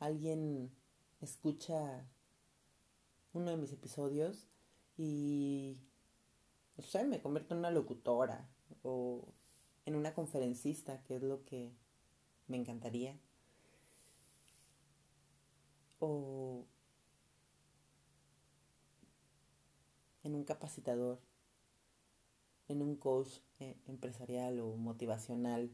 alguien 0.03 0.75
escucha 1.21 2.05
uno 3.31 3.51
de 3.51 3.57
mis 3.57 3.71
episodios 3.71 4.49
y, 4.97 5.79
no 6.77 6.83
sé, 6.83 7.05
me 7.05 7.21
convierto 7.21 7.53
en 7.53 7.59
una 7.59 7.71
locutora 7.71 8.49
o 8.83 9.33
en 9.85 9.95
una 9.95 10.13
conferencista, 10.13 11.01
que 11.03 11.15
es 11.15 11.23
lo 11.23 11.45
que 11.45 11.73
me 12.47 12.57
encantaría. 12.57 13.17
O 15.99 16.65
en 20.23 20.35
un 20.35 20.43
capacitador, 20.43 21.21
en 22.67 22.81
un 22.81 22.97
coach 22.97 23.39
eh, 23.59 23.77
empresarial 23.87 24.59
o 24.59 24.75
motivacional, 24.75 25.71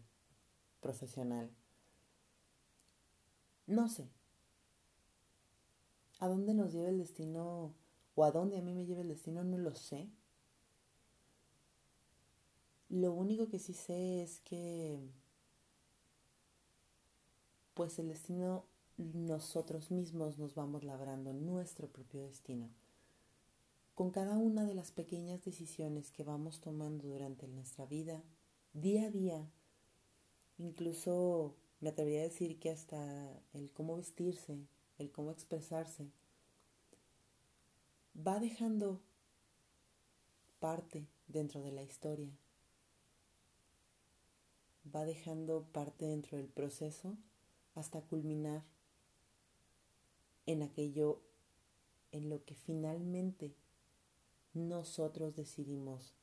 profesional. 0.81 1.51
No 3.65 3.89
sé, 3.89 4.09
¿A 6.19 6.27
dónde 6.27 6.53
nos 6.53 6.71
lleva 6.73 6.89
el 6.89 6.97
destino 6.97 7.73
o 8.15 8.23
a 8.23 8.31
dónde 8.31 8.57
a 8.57 8.61
mí 8.61 8.73
me 8.73 8.85
lleva 8.85 9.01
el 9.01 9.07
destino? 9.07 9.43
No 9.43 9.57
lo 9.57 9.73
sé. 9.73 10.09
Lo 12.89 13.13
único 13.13 13.47
que 13.47 13.59
sí 13.59 13.73
sé 13.73 14.21
es 14.23 14.41
que 14.41 14.99
pues 17.73 17.97
el 17.99 18.09
destino 18.09 18.65
nosotros 18.97 19.91
mismos 19.91 20.37
nos 20.37 20.55
vamos 20.55 20.83
labrando 20.83 21.31
nuestro 21.31 21.87
propio 21.87 22.23
destino. 22.23 22.69
Con 23.95 24.11
cada 24.11 24.37
una 24.37 24.65
de 24.65 24.73
las 24.73 24.91
pequeñas 24.91 25.45
decisiones 25.45 26.11
que 26.11 26.23
vamos 26.23 26.59
tomando 26.59 27.07
durante 27.07 27.47
nuestra 27.47 27.85
vida, 27.85 28.21
día 28.73 29.07
a 29.07 29.11
día, 29.11 29.49
incluso 30.57 31.55
me 31.79 31.89
atrevería 31.89 32.21
a 32.21 32.23
decir 32.23 32.59
que 32.59 32.71
hasta 32.71 33.41
el 33.53 33.71
cómo 33.71 33.95
vestirse, 33.95 34.57
el 34.99 35.11
cómo 35.11 35.31
expresarse, 35.31 36.11
va 38.15 38.39
dejando 38.39 39.01
parte 40.59 41.07
dentro 41.27 41.61
de 41.61 41.71
la 41.71 41.83
historia, 41.83 42.31
va 44.93 45.05
dejando 45.05 45.63
parte 45.71 46.05
dentro 46.05 46.37
del 46.37 46.47
proceso 46.47 47.17
hasta 47.75 48.01
culminar 48.01 48.63
en 50.45 50.63
aquello 50.63 51.21
en 52.11 52.29
lo 52.29 52.43
que 52.43 52.55
finalmente 52.55 53.53
nosotros 54.53 55.35
decidimos 55.35 56.13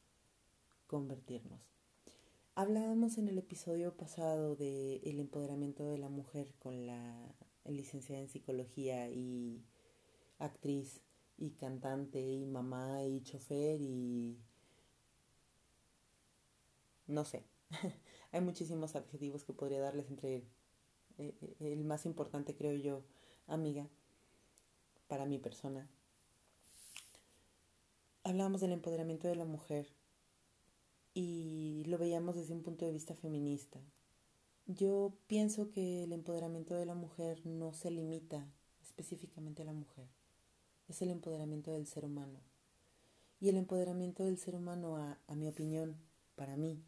convertirnos. 0.87 1.61
Hablábamos 2.55 3.18
en 3.18 3.29
el 3.29 3.39
episodio 3.39 3.97
pasado 3.97 4.57
del 4.57 5.01
el 5.05 5.20
empoderamiento 5.20 5.85
de 5.85 5.99
la 5.99 6.09
mujer 6.09 6.55
con 6.59 6.87
la 6.87 7.35
licenciada 7.69 8.21
en 8.21 8.29
psicología 8.29 9.11
y 9.11 9.64
actriz 10.39 11.01
y 11.39 11.51
cantante 11.53 12.21
y 12.21 12.47
mamá 12.47 13.05
y 13.05 13.23
chofer 13.23 13.81
y 13.81 14.39
no 17.07 17.25
sé. 17.25 17.45
Hay 18.33 18.41
muchísimos 18.41 18.97
adjetivos 18.97 19.45
que 19.45 19.53
podría 19.53 19.81
darles 19.81 20.09
entre 20.09 20.37
eh, 21.19 21.35
eh, 21.41 21.57
el 21.61 21.85
más 21.85 22.07
importante 22.07 22.57
creo 22.57 22.75
yo, 22.75 23.03
amiga, 23.47 23.89
para 25.09 25.25
mi 25.25 25.39
persona. 25.39 25.89
Hablábamos 28.25 28.61
del 28.61 28.73
empoderamiento 28.73 29.29
de 29.29 29.37
la 29.37 29.45
mujer 29.45 29.87
y 31.14 31.85
lo 31.87 31.97
veíamos 31.97 32.35
desde 32.35 32.55
un 32.55 32.62
punto 32.62 32.85
de 32.85 32.93
vista 32.93 33.14
feminista. 33.14 33.81
Yo 34.69 35.12
pienso 35.29 35.71
que 35.71 36.03
el 36.03 36.12
empoderamiento 36.12 36.75
de 36.75 36.87
la 36.87 36.97
mujer 36.97 37.47
no 37.47 37.73
se 37.73 37.89
limita 37.89 38.45
específicamente 38.83 39.62
a 39.62 39.64
la 39.64 39.73
mujer, 39.73 40.09
es 40.89 41.01
el 41.03 41.11
empoderamiento 41.11 41.73
del 41.73 41.87
ser 41.87 42.05
humano. 42.05 42.41
Y 43.41 43.49
el 43.49 43.59
empoderamiento 43.59 44.25
del 44.25 44.39
ser 44.39 44.57
humano, 44.57 44.97
a, 44.97 45.35
mi 45.37 45.47
opinión, 45.47 45.97
para 46.35 46.57
mí 46.57 46.83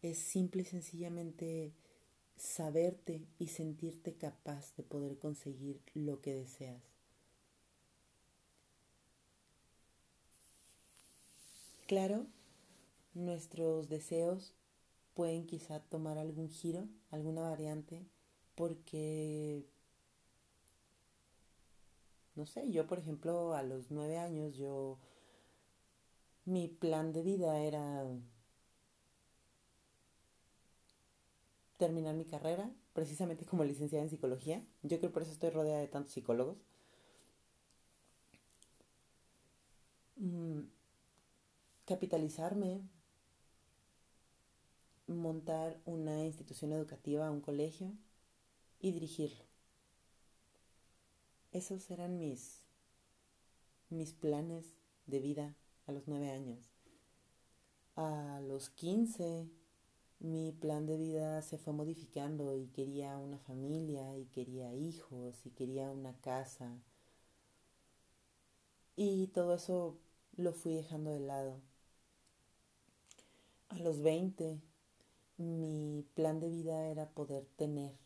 es 0.00 0.18
simple 0.18 0.62
y 0.62 0.64
sencillamente 0.64 1.72
saberte 2.36 3.26
y 3.38 3.48
sentirte 3.48 4.14
capaz 4.14 4.76
de 4.76 4.84
poder 4.84 5.18
conseguir 5.18 5.80
lo 5.94 6.20
que 6.20 6.34
deseas. 6.34 6.82
Claro, 11.88 12.26
nuestros 13.14 13.88
deseos 13.88 14.54
pueden 15.14 15.46
quizá 15.46 15.80
tomar 15.80 16.18
algún 16.18 16.48
giro, 16.48 16.88
alguna 17.10 17.42
variante, 17.42 18.06
porque, 18.54 19.66
no 22.34 22.46
sé, 22.46 22.70
yo 22.70 22.86
por 22.86 22.98
ejemplo 22.98 23.54
a 23.54 23.62
los 23.62 23.90
nueve 23.90 24.18
años 24.18 24.56
yo, 24.56 24.98
mi 26.44 26.68
plan 26.68 27.12
de 27.12 27.22
vida 27.22 27.58
era 27.58 28.04
terminar 31.78 32.14
mi 32.14 32.24
carrera, 32.24 32.70
precisamente 32.92 33.44
como 33.44 33.64
licenciada 33.64 34.04
en 34.04 34.10
psicología. 34.10 34.64
Yo 34.82 34.98
creo 34.98 35.12
por 35.12 35.22
eso 35.22 35.32
estoy 35.32 35.50
rodeada 35.50 35.80
de 35.80 35.88
tantos 35.88 36.12
psicólogos. 36.12 36.56
Mm, 40.16 40.60
capitalizarme, 41.84 42.82
montar 45.06 45.80
una 45.84 46.24
institución 46.24 46.72
educativa, 46.72 47.30
un 47.30 47.40
colegio 47.40 47.92
y 48.80 48.92
dirigirlo. 48.92 49.44
Esos 51.52 51.90
eran 51.90 52.18
mis, 52.18 52.62
mis 53.90 54.12
planes 54.12 54.74
de 55.06 55.20
vida 55.20 55.56
a 55.86 55.92
los 55.92 56.08
nueve 56.08 56.30
años. 56.30 56.70
A 57.94 58.40
los 58.42 58.70
quince 58.70 59.50
mi 60.22 60.52
plan 60.52 60.86
de 60.86 60.96
vida 60.96 61.42
se 61.42 61.58
fue 61.58 61.72
modificando 61.72 62.56
y 62.56 62.68
quería 62.68 63.18
una 63.18 63.38
familia 63.38 64.16
y 64.16 64.26
quería 64.26 64.72
hijos 64.72 65.44
y 65.44 65.50
quería 65.50 65.90
una 65.90 66.16
casa. 66.20 66.78
Y 68.94 69.26
todo 69.28 69.54
eso 69.54 69.98
lo 70.36 70.52
fui 70.52 70.74
dejando 70.74 71.10
de 71.10 71.18
lado. 71.18 71.60
A 73.68 73.78
los 73.78 74.00
20 74.00 74.60
mi 75.36 76.04
plan 76.14 76.40
de 76.40 76.48
vida 76.48 76.86
era 76.88 77.10
poder 77.10 77.46
tener. 77.56 77.96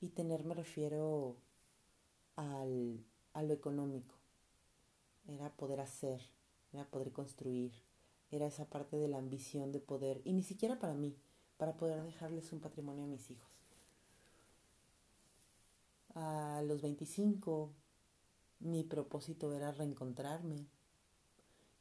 Y 0.00 0.10
tener 0.10 0.44
me 0.44 0.54
refiero 0.54 1.36
al, 2.36 3.04
a 3.32 3.42
lo 3.42 3.54
económico. 3.54 4.14
Era 5.28 5.50
poder 5.50 5.80
hacer, 5.80 6.20
era 6.72 6.84
poder 6.84 7.12
construir. 7.12 7.72
Era 8.30 8.46
esa 8.46 8.64
parte 8.64 8.96
de 8.96 9.08
la 9.08 9.18
ambición 9.18 9.72
de 9.72 9.80
poder, 9.80 10.22
y 10.24 10.32
ni 10.32 10.42
siquiera 10.42 10.78
para 10.78 10.94
mí, 10.94 11.16
para 11.58 11.76
poder 11.76 12.02
dejarles 12.02 12.52
un 12.52 12.60
patrimonio 12.60 13.04
a 13.04 13.06
mis 13.06 13.30
hijos. 13.30 13.50
A 16.14 16.62
los 16.66 16.82
25 16.82 17.70
mi 18.62 18.84
propósito 18.84 19.52
era 19.52 19.72
reencontrarme 19.72 20.66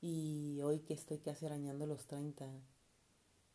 y 0.02 0.60
hoy 0.64 0.80
que 0.80 0.96
estoy 0.96 1.20
casi 1.20 1.46
arañando 1.46 1.86
los 1.86 2.08
30, 2.08 2.48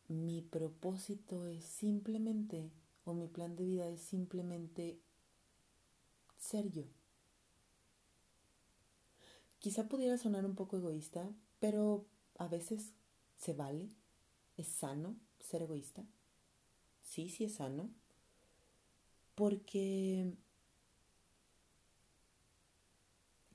mi 0.07 0.41
propósito 0.41 1.47
es 1.47 1.65
simplemente, 1.65 2.71
o 3.03 3.13
mi 3.13 3.27
plan 3.27 3.55
de 3.55 3.65
vida 3.65 3.87
es 3.87 4.01
simplemente 4.01 4.99
ser 6.37 6.71
yo. 6.71 6.83
Quizá 9.59 9.87
pudiera 9.87 10.17
sonar 10.17 10.45
un 10.45 10.55
poco 10.55 10.77
egoísta, 10.77 11.29
pero 11.59 12.05
a 12.37 12.47
veces 12.47 12.93
se 13.37 13.53
vale, 13.53 13.89
es 14.55 14.67
sano 14.67 15.15
ser 15.39 15.63
egoísta 15.63 16.05
sí, 17.07 17.29
sí 17.29 17.45
es 17.45 17.55
sano, 17.55 17.89
porque 19.35 20.33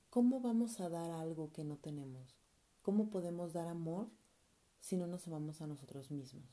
¿cómo 0.09 0.41
vamos 0.41 0.79
a 0.79 0.89
dar 0.89 1.11
algo 1.11 1.51
que 1.53 1.63
no 1.63 1.77
tenemos? 1.77 2.35
¿Cómo 2.81 3.09
podemos 3.09 3.53
dar 3.53 3.67
amor 3.67 4.09
si 4.83 4.97
no 4.97 5.07
nos 5.07 5.25
amamos 5.27 5.61
a 5.61 5.67
nosotros 5.67 6.11
mismos? 6.11 6.43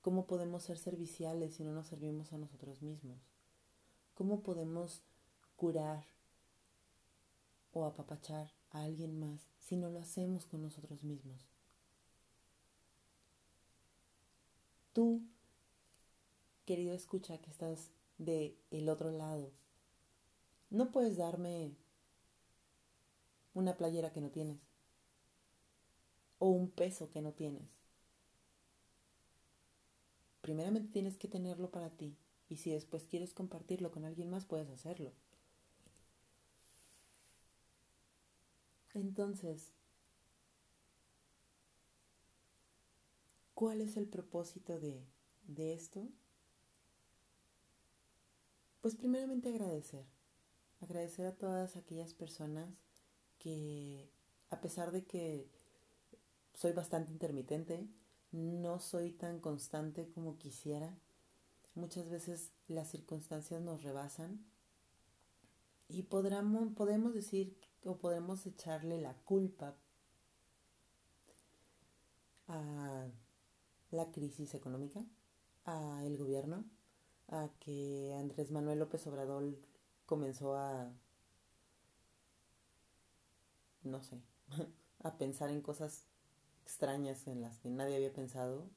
¿Cómo 0.00 0.26
podemos 0.26 0.62
ser 0.62 0.78
serviciales 0.78 1.54
si 1.54 1.62
no 1.62 1.72
nos 1.72 1.88
servimos 1.88 2.32
a 2.32 2.38
nosotros 2.38 2.80
mismos? 2.80 3.18
¿Cómo 4.14 4.42
podemos 4.42 5.02
curar 5.56 6.06
o 7.74 7.84
apapachar 7.84 8.50
a 8.70 8.84
alguien 8.84 9.20
más 9.20 9.46
si 9.58 9.76
no 9.76 9.90
lo 9.90 10.00
hacemos 10.00 10.46
con 10.46 10.62
nosotros 10.62 11.04
mismos? 11.04 11.50
Tú 14.94 15.20
querido 16.64 16.94
escucha 16.94 17.36
que 17.42 17.50
estás 17.50 17.90
de 18.16 18.56
el 18.70 18.88
otro 18.88 19.10
lado, 19.10 19.52
no 20.70 20.90
puedes 20.92 21.18
darme 21.18 21.76
una 23.52 23.76
playera 23.76 24.14
que 24.14 24.22
no 24.22 24.30
tienes 24.30 24.65
o 26.38 26.48
un 26.48 26.70
peso 26.70 27.10
que 27.10 27.22
no 27.22 27.32
tienes. 27.32 27.68
Primeramente 30.40 30.92
tienes 30.92 31.16
que 31.16 31.28
tenerlo 31.28 31.70
para 31.70 31.90
ti 31.90 32.16
y 32.48 32.56
si 32.56 32.70
después 32.70 33.04
quieres 33.06 33.34
compartirlo 33.34 33.90
con 33.90 34.04
alguien 34.04 34.30
más 34.30 34.44
puedes 34.44 34.70
hacerlo. 34.70 35.12
Entonces, 38.94 39.72
¿cuál 43.54 43.80
es 43.80 43.96
el 43.96 44.06
propósito 44.06 44.78
de, 44.78 45.04
de 45.48 45.74
esto? 45.74 46.08
Pues 48.80 48.94
primeramente 48.94 49.48
agradecer. 49.48 50.06
Agradecer 50.80 51.26
a 51.26 51.34
todas 51.34 51.76
aquellas 51.76 52.14
personas 52.14 52.70
que 53.38 54.08
a 54.50 54.60
pesar 54.60 54.92
de 54.92 55.04
que 55.04 55.50
soy 56.56 56.72
bastante 56.72 57.12
intermitente, 57.12 57.86
no 58.32 58.78
soy 58.80 59.12
tan 59.12 59.40
constante 59.40 60.08
como 60.08 60.38
quisiera. 60.38 60.98
Muchas 61.74 62.08
veces 62.08 62.50
las 62.66 62.90
circunstancias 62.90 63.60
nos 63.60 63.82
rebasan 63.82 64.42
y 65.86 66.04
podemos 66.04 67.12
decir 67.14 67.58
o 67.84 67.98
podemos 67.98 68.46
echarle 68.46 68.98
la 68.98 69.12
culpa 69.24 69.76
a 72.48 73.06
la 73.90 74.10
crisis 74.10 74.54
económica, 74.54 75.04
a 75.66 76.02
el 76.06 76.16
gobierno, 76.16 76.64
a 77.28 77.50
que 77.60 78.14
Andrés 78.18 78.50
Manuel 78.50 78.78
López 78.78 79.06
Obrador 79.06 79.58
comenzó 80.06 80.56
a, 80.56 80.90
no 83.82 84.02
sé, 84.02 84.22
a 85.00 85.18
pensar 85.18 85.50
en 85.50 85.60
cosas 85.60 86.06
extrañas 86.66 87.28
en 87.28 87.40
las 87.42 87.58
que 87.58 87.70
nadie 87.70 87.94
había 87.94 88.12
pensado. 88.12 88.68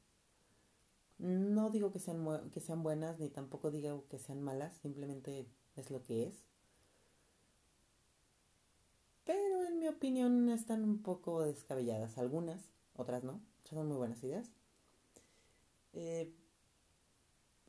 No 1.18 1.72
digo 1.72 1.92
que 1.92 2.00
sean, 2.00 2.50
que 2.52 2.62
sean 2.62 2.84
buenas 2.84 3.20
ni 3.20 3.30
tampoco 3.30 3.72
digo 3.72 4.06
que 4.10 4.20
sean 4.20 4.42
malas, 4.44 4.78
simplemente 4.78 5.48
es 5.76 5.90
lo 5.90 6.04
que 6.04 6.28
es. 6.28 6.46
Pero 9.26 9.64
en 9.64 9.80
mi 9.80 9.88
opinión 9.88 10.50
están 10.50 10.84
un 10.84 11.02
poco 11.02 11.44
descabelladas 11.44 12.18
algunas, 12.20 12.70
otras 12.96 13.24
no, 13.24 13.42
son 13.64 13.88
muy 13.88 13.98
buenas 13.98 14.24
ideas. 14.24 14.52
Eh, 15.94 16.32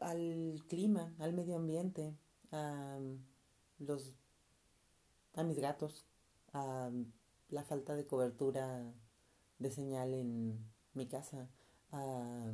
al 0.01 0.63
clima, 0.69 1.15
al 1.19 1.33
medio 1.33 1.57
ambiente, 1.57 2.15
a, 2.53 2.99
los, 3.79 4.13
a 5.35 5.43
mis 5.45 5.59
gatos, 5.59 6.05
a 6.53 6.91
la 7.49 7.65
falta 7.65 7.95
de 7.95 8.07
cobertura 8.07 8.93
de 9.61 9.71
señal 9.71 10.13
en 10.15 10.59
mi 10.95 11.07
casa, 11.07 11.49
a 11.93 12.53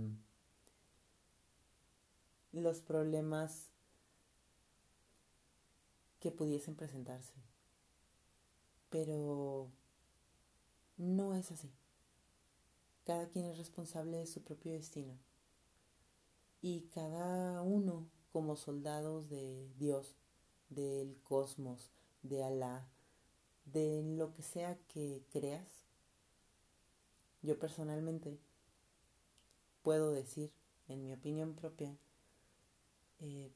los 2.53 2.81
problemas 2.81 3.71
que 6.21 6.31
pudiesen 6.31 6.77
presentarse. 6.77 7.35
Pero 8.91 9.71
no 10.97 11.35
es 11.35 11.51
así. 11.51 11.73
Cada 13.05 13.29
quien 13.29 13.47
es 13.47 13.57
responsable 13.57 14.19
de 14.19 14.27
su 14.27 14.43
propio 14.43 14.73
destino 14.73 15.17
y 16.61 16.89
cada 16.93 17.63
uno 17.63 18.09
como 18.33 18.57
soldados 18.57 19.29
de 19.29 19.71
Dios, 19.79 20.17
del 20.69 21.17
cosmos, 21.23 21.93
de 22.23 22.43
Alá, 22.43 22.89
de 23.67 24.03
lo 24.03 24.33
que 24.33 24.43
sea 24.43 24.77
que 24.89 25.25
creas, 25.31 25.86
yo 27.47 27.59
personalmente 27.59 28.39
puedo 29.83 30.11
decir, 30.11 30.51
en 30.89 31.05
mi 31.05 31.13
opinión 31.13 31.55
propia, 31.55 31.97
eh, 33.21 33.51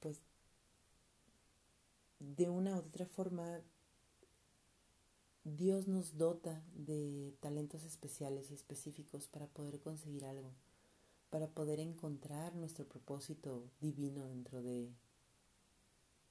pues 0.00 0.20
de 2.18 2.50
una 2.50 2.74
u 2.74 2.78
otra 2.78 3.06
forma 3.06 3.60
Dios 5.44 5.86
nos 5.86 6.18
dota 6.18 6.60
de 6.74 7.36
talentos 7.38 7.84
especiales 7.84 8.50
y 8.50 8.54
específicos 8.54 9.28
para 9.28 9.46
poder 9.46 9.80
conseguir 9.80 10.24
algo, 10.24 10.52
para 11.30 11.46
poder 11.46 11.78
encontrar 11.78 12.56
nuestro 12.56 12.84
propósito 12.88 13.70
divino 13.80 14.26
dentro 14.26 14.60
de, 14.60 14.92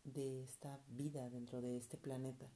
de 0.03 0.43
esta 0.43 0.81
vida, 0.89 1.29
dentro 1.29 1.61
de 1.61 1.77
este 1.77 1.95
planeta. 1.95 2.51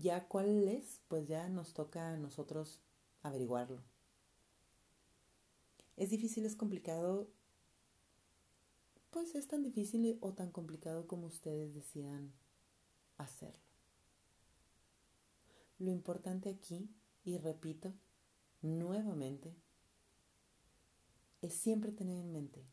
Ya 0.00 0.28
cuál 0.28 0.68
es, 0.68 1.00
pues 1.08 1.26
ya 1.26 1.48
nos 1.48 1.74
toca 1.74 2.12
a 2.12 2.16
nosotros 2.16 2.80
averiguarlo. 3.22 3.82
Es 5.96 6.10
difícil, 6.10 6.46
es 6.46 6.56
complicado, 6.56 7.28
pues 9.10 9.34
es 9.34 9.48
tan 9.48 9.62
difícil 9.62 10.16
o 10.20 10.32
tan 10.32 10.50
complicado 10.50 11.06
como 11.06 11.26
ustedes 11.26 11.74
decidan 11.74 12.32
hacerlo. 13.18 13.60
Lo 15.78 15.90
importante 15.90 16.48
aquí, 16.48 16.88
y 17.24 17.36
repito 17.36 17.92
nuevamente, 18.62 19.54
es 21.42 21.54
siempre 21.54 21.92
tener 21.92 22.18
en 22.18 22.32
mente, 22.32 22.64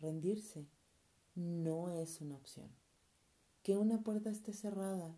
rendirse 0.00 0.66
no 1.34 1.90
es 1.90 2.20
una 2.20 2.36
opción. 2.36 2.70
Que 3.62 3.76
una 3.76 4.02
puerta 4.02 4.30
esté 4.30 4.52
cerrada, 4.52 5.16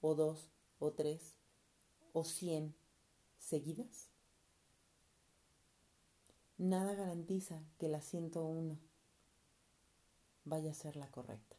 o 0.00 0.14
dos, 0.14 0.51
o 0.82 0.90
tres, 0.90 1.36
o 2.12 2.24
cien 2.24 2.74
seguidas, 3.38 4.10
nada 6.58 6.94
garantiza 6.94 7.62
que 7.78 7.88
la 7.88 8.00
101 8.00 8.78
vaya 10.44 10.72
a 10.72 10.74
ser 10.74 10.96
la 10.96 11.08
correcta. 11.08 11.56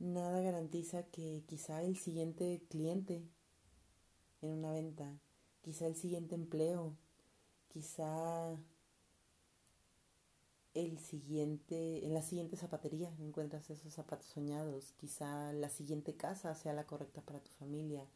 Nada 0.00 0.40
garantiza 0.40 1.04
que 1.04 1.44
quizá 1.46 1.82
el 1.82 1.96
siguiente 1.96 2.60
cliente 2.68 3.22
en 4.42 4.50
una 4.50 4.72
venta, 4.72 5.20
quizá 5.62 5.86
el 5.86 5.94
siguiente 5.94 6.34
empleo, 6.34 6.96
quizá 7.68 8.56
el 10.74 10.98
siguiente, 10.98 12.04
en 12.06 12.14
la 12.14 12.22
siguiente 12.22 12.56
zapatería 12.56 13.14
encuentras 13.18 13.70
esos 13.70 13.92
zapatos 13.92 14.26
soñados, 14.26 14.92
quizá 14.92 15.52
la 15.52 15.68
siguiente 15.68 16.16
casa 16.16 16.54
sea 16.54 16.72
la 16.72 16.86
correcta 16.86 17.22
para 17.22 17.40
tu 17.40 17.50
familia, 17.52 18.06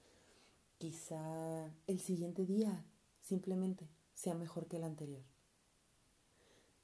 quizá 0.79 1.71
el 1.87 2.01
siguiente 2.01 2.45
día 2.47 2.85
simplemente 3.21 3.89
sea 4.15 4.35
mejor 4.35 4.67
que 4.67 4.77
el 4.77 4.85
anterior. 4.85 5.23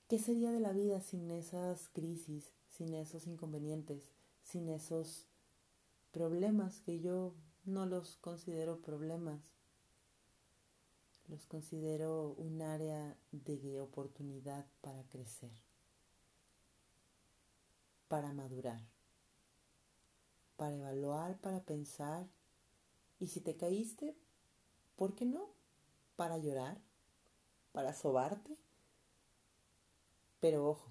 ¿Qué 0.08 0.18
sería 0.18 0.52
de 0.52 0.60
la 0.60 0.72
vida 0.72 1.00
sin 1.00 1.30
esas 1.30 1.88
crisis, 1.88 2.54
sin 2.70 2.94
esos 2.94 3.26
inconvenientes, 3.26 4.10
sin 4.42 4.68
esos 4.68 5.26
problemas 6.12 6.80
que 6.80 7.00
yo 7.00 7.34
no 7.64 7.84
los 7.84 8.16
considero 8.16 8.80
problemas? 8.80 9.57
Los 11.28 11.46
considero 11.46 12.34
un 12.38 12.62
área 12.62 13.16
de 13.32 13.80
oportunidad 13.80 14.66
para 14.80 15.02
crecer, 15.04 15.52
para 18.08 18.32
madurar, 18.32 18.80
para 20.56 20.74
evaluar, 20.74 21.38
para 21.38 21.60
pensar. 21.64 22.26
Y 23.20 23.28
si 23.28 23.40
te 23.40 23.56
caíste, 23.56 24.16
¿por 24.96 25.14
qué 25.14 25.26
no? 25.26 25.50
Para 26.16 26.38
llorar, 26.38 26.80
para 27.72 27.92
sobarte 27.92 28.56
pero 30.40 30.68
ojo, 30.68 30.90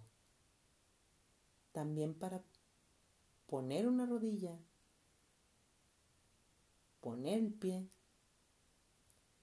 también 1.71 2.13
para 2.13 2.43
poner 3.45 3.87
una 3.87 4.05
rodilla, 4.05 4.59
poner 6.99 7.39
el 7.39 7.53
pie, 7.53 7.87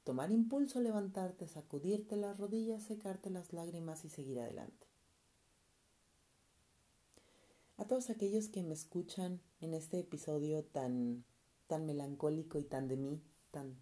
tomar 0.05 0.31
impulso, 0.31 0.81
levantarte, 0.81 1.49
sacudirte 1.49 2.17
las 2.17 2.39
rodillas, 2.39 2.83
secarte 2.83 3.31
las 3.31 3.53
lágrimas 3.53 4.05
y 4.05 4.11
seguir 4.11 4.39
adelante. 4.39 4.87
A 7.77 7.87
todos 7.87 8.11
aquellos 8.11 8.49
que 8.49 8.63
me 8.63 8.75
escuchan 8.75 9.41
en 9.61 9.75
este 9.75 9.99
episodio 9.99 10.63
tan, 10.63 11.25
tan 11.67 11.87
melancólico 11.87 12.59
y 12.59 12.65
tan 12.65 12.87
de 12.87 12.97
mí, 12.97 13.23
tan, 13.51 13.77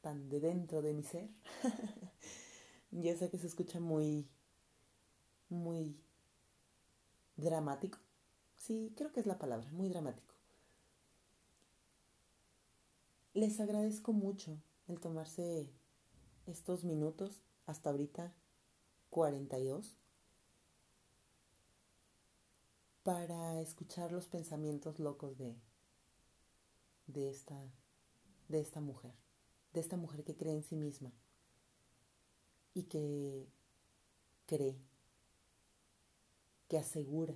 tan 0.00 0.28
de 0.28 0.40
dentro 0.40 0.82
de 0.82 0.94
mi 0.94 1.02
ser, 1.02 1.28
ya 2.92 3.16
sé 3.16 3.30
que 3.30 3.38
se 3.38 3.48
escucha 3.48 3.80
muy 3.80 4.28
muy 5.52 5.96
dramático. 7.36 7.98
Sí, 8.56 8.92
creo 8.96 9.12
que 9.12 9.20
es 9.20 9.26
la 9.26 9.38
palabra, 9.38 9.70
muy 9.72 9.88
dramático. 9.88 10.34
Les 13.34 13.60
agradezco 13.60 14.12
mucho 14.12 14.58
tomarse 14.98 15.72
estos 16.46 16.84
minutos, 16.84 17.42
hasta 17.66 17.90
ahorita 17.90 18.34
42, 19.10 19.96
para 23.02 23.60
escuchar 23.60 24.12
los 24.12 24.28
pensamientos 24.28 24.98
locos 24.98 25.36
de, 25.38 25.56
de, 27.06 27.30
esta, 27.30 27.58
de 28.48 28.60
esta 28.60 28.80
mujer, 28.80 29.14
de 29.72 29.80
esta 29.80 29.96
mujer 29.96 30.24
que 30.24 30.36
cree 30.36 30.54
en 30.54 30.62
sí 30.62 30.76
misma 30.76 31.12
y 32.74 32.84
que 32.84 33.48
cree 34.46 34.78
que 36.68 36.78
asegura 36.78 37.34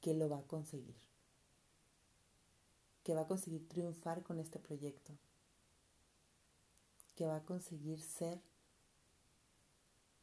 que 0.00 0.14
lo 0.14 0.28
va 0.28 0.38
a 0.38 0.46
conseguir, 0.46 0.96
que 3.04 3.14
va 3.14 3.20
a 3.20 3.28
conseguir 3.28 3.68
triunfar 3.68 4.22
con 4.22 4.40
este 4.40 4.58
proyecto, 4.58 5.12
que 7.14 7.26
va 7.26 7.36
a 7.36 7.44
conseguir 7.44 8.00
ser 8.00 8.40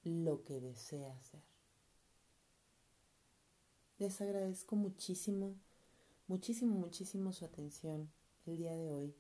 lo 0.04 0.44
que 0.44 0.60
desea 0.60 1.18
ser. 1.22 1.44
Les 4.00 4.20
agradezco 4.20 4.76
muchísimo, 4.76 5.56
muchísimo, 6.28 6.74
muchísimo 6.74 7.32
su 7.34 7.46
atención 7.46 8.12
el 8.48 8.58
día 8.58 8.76
de 8.76 8.92
hoy. 8.92 9.16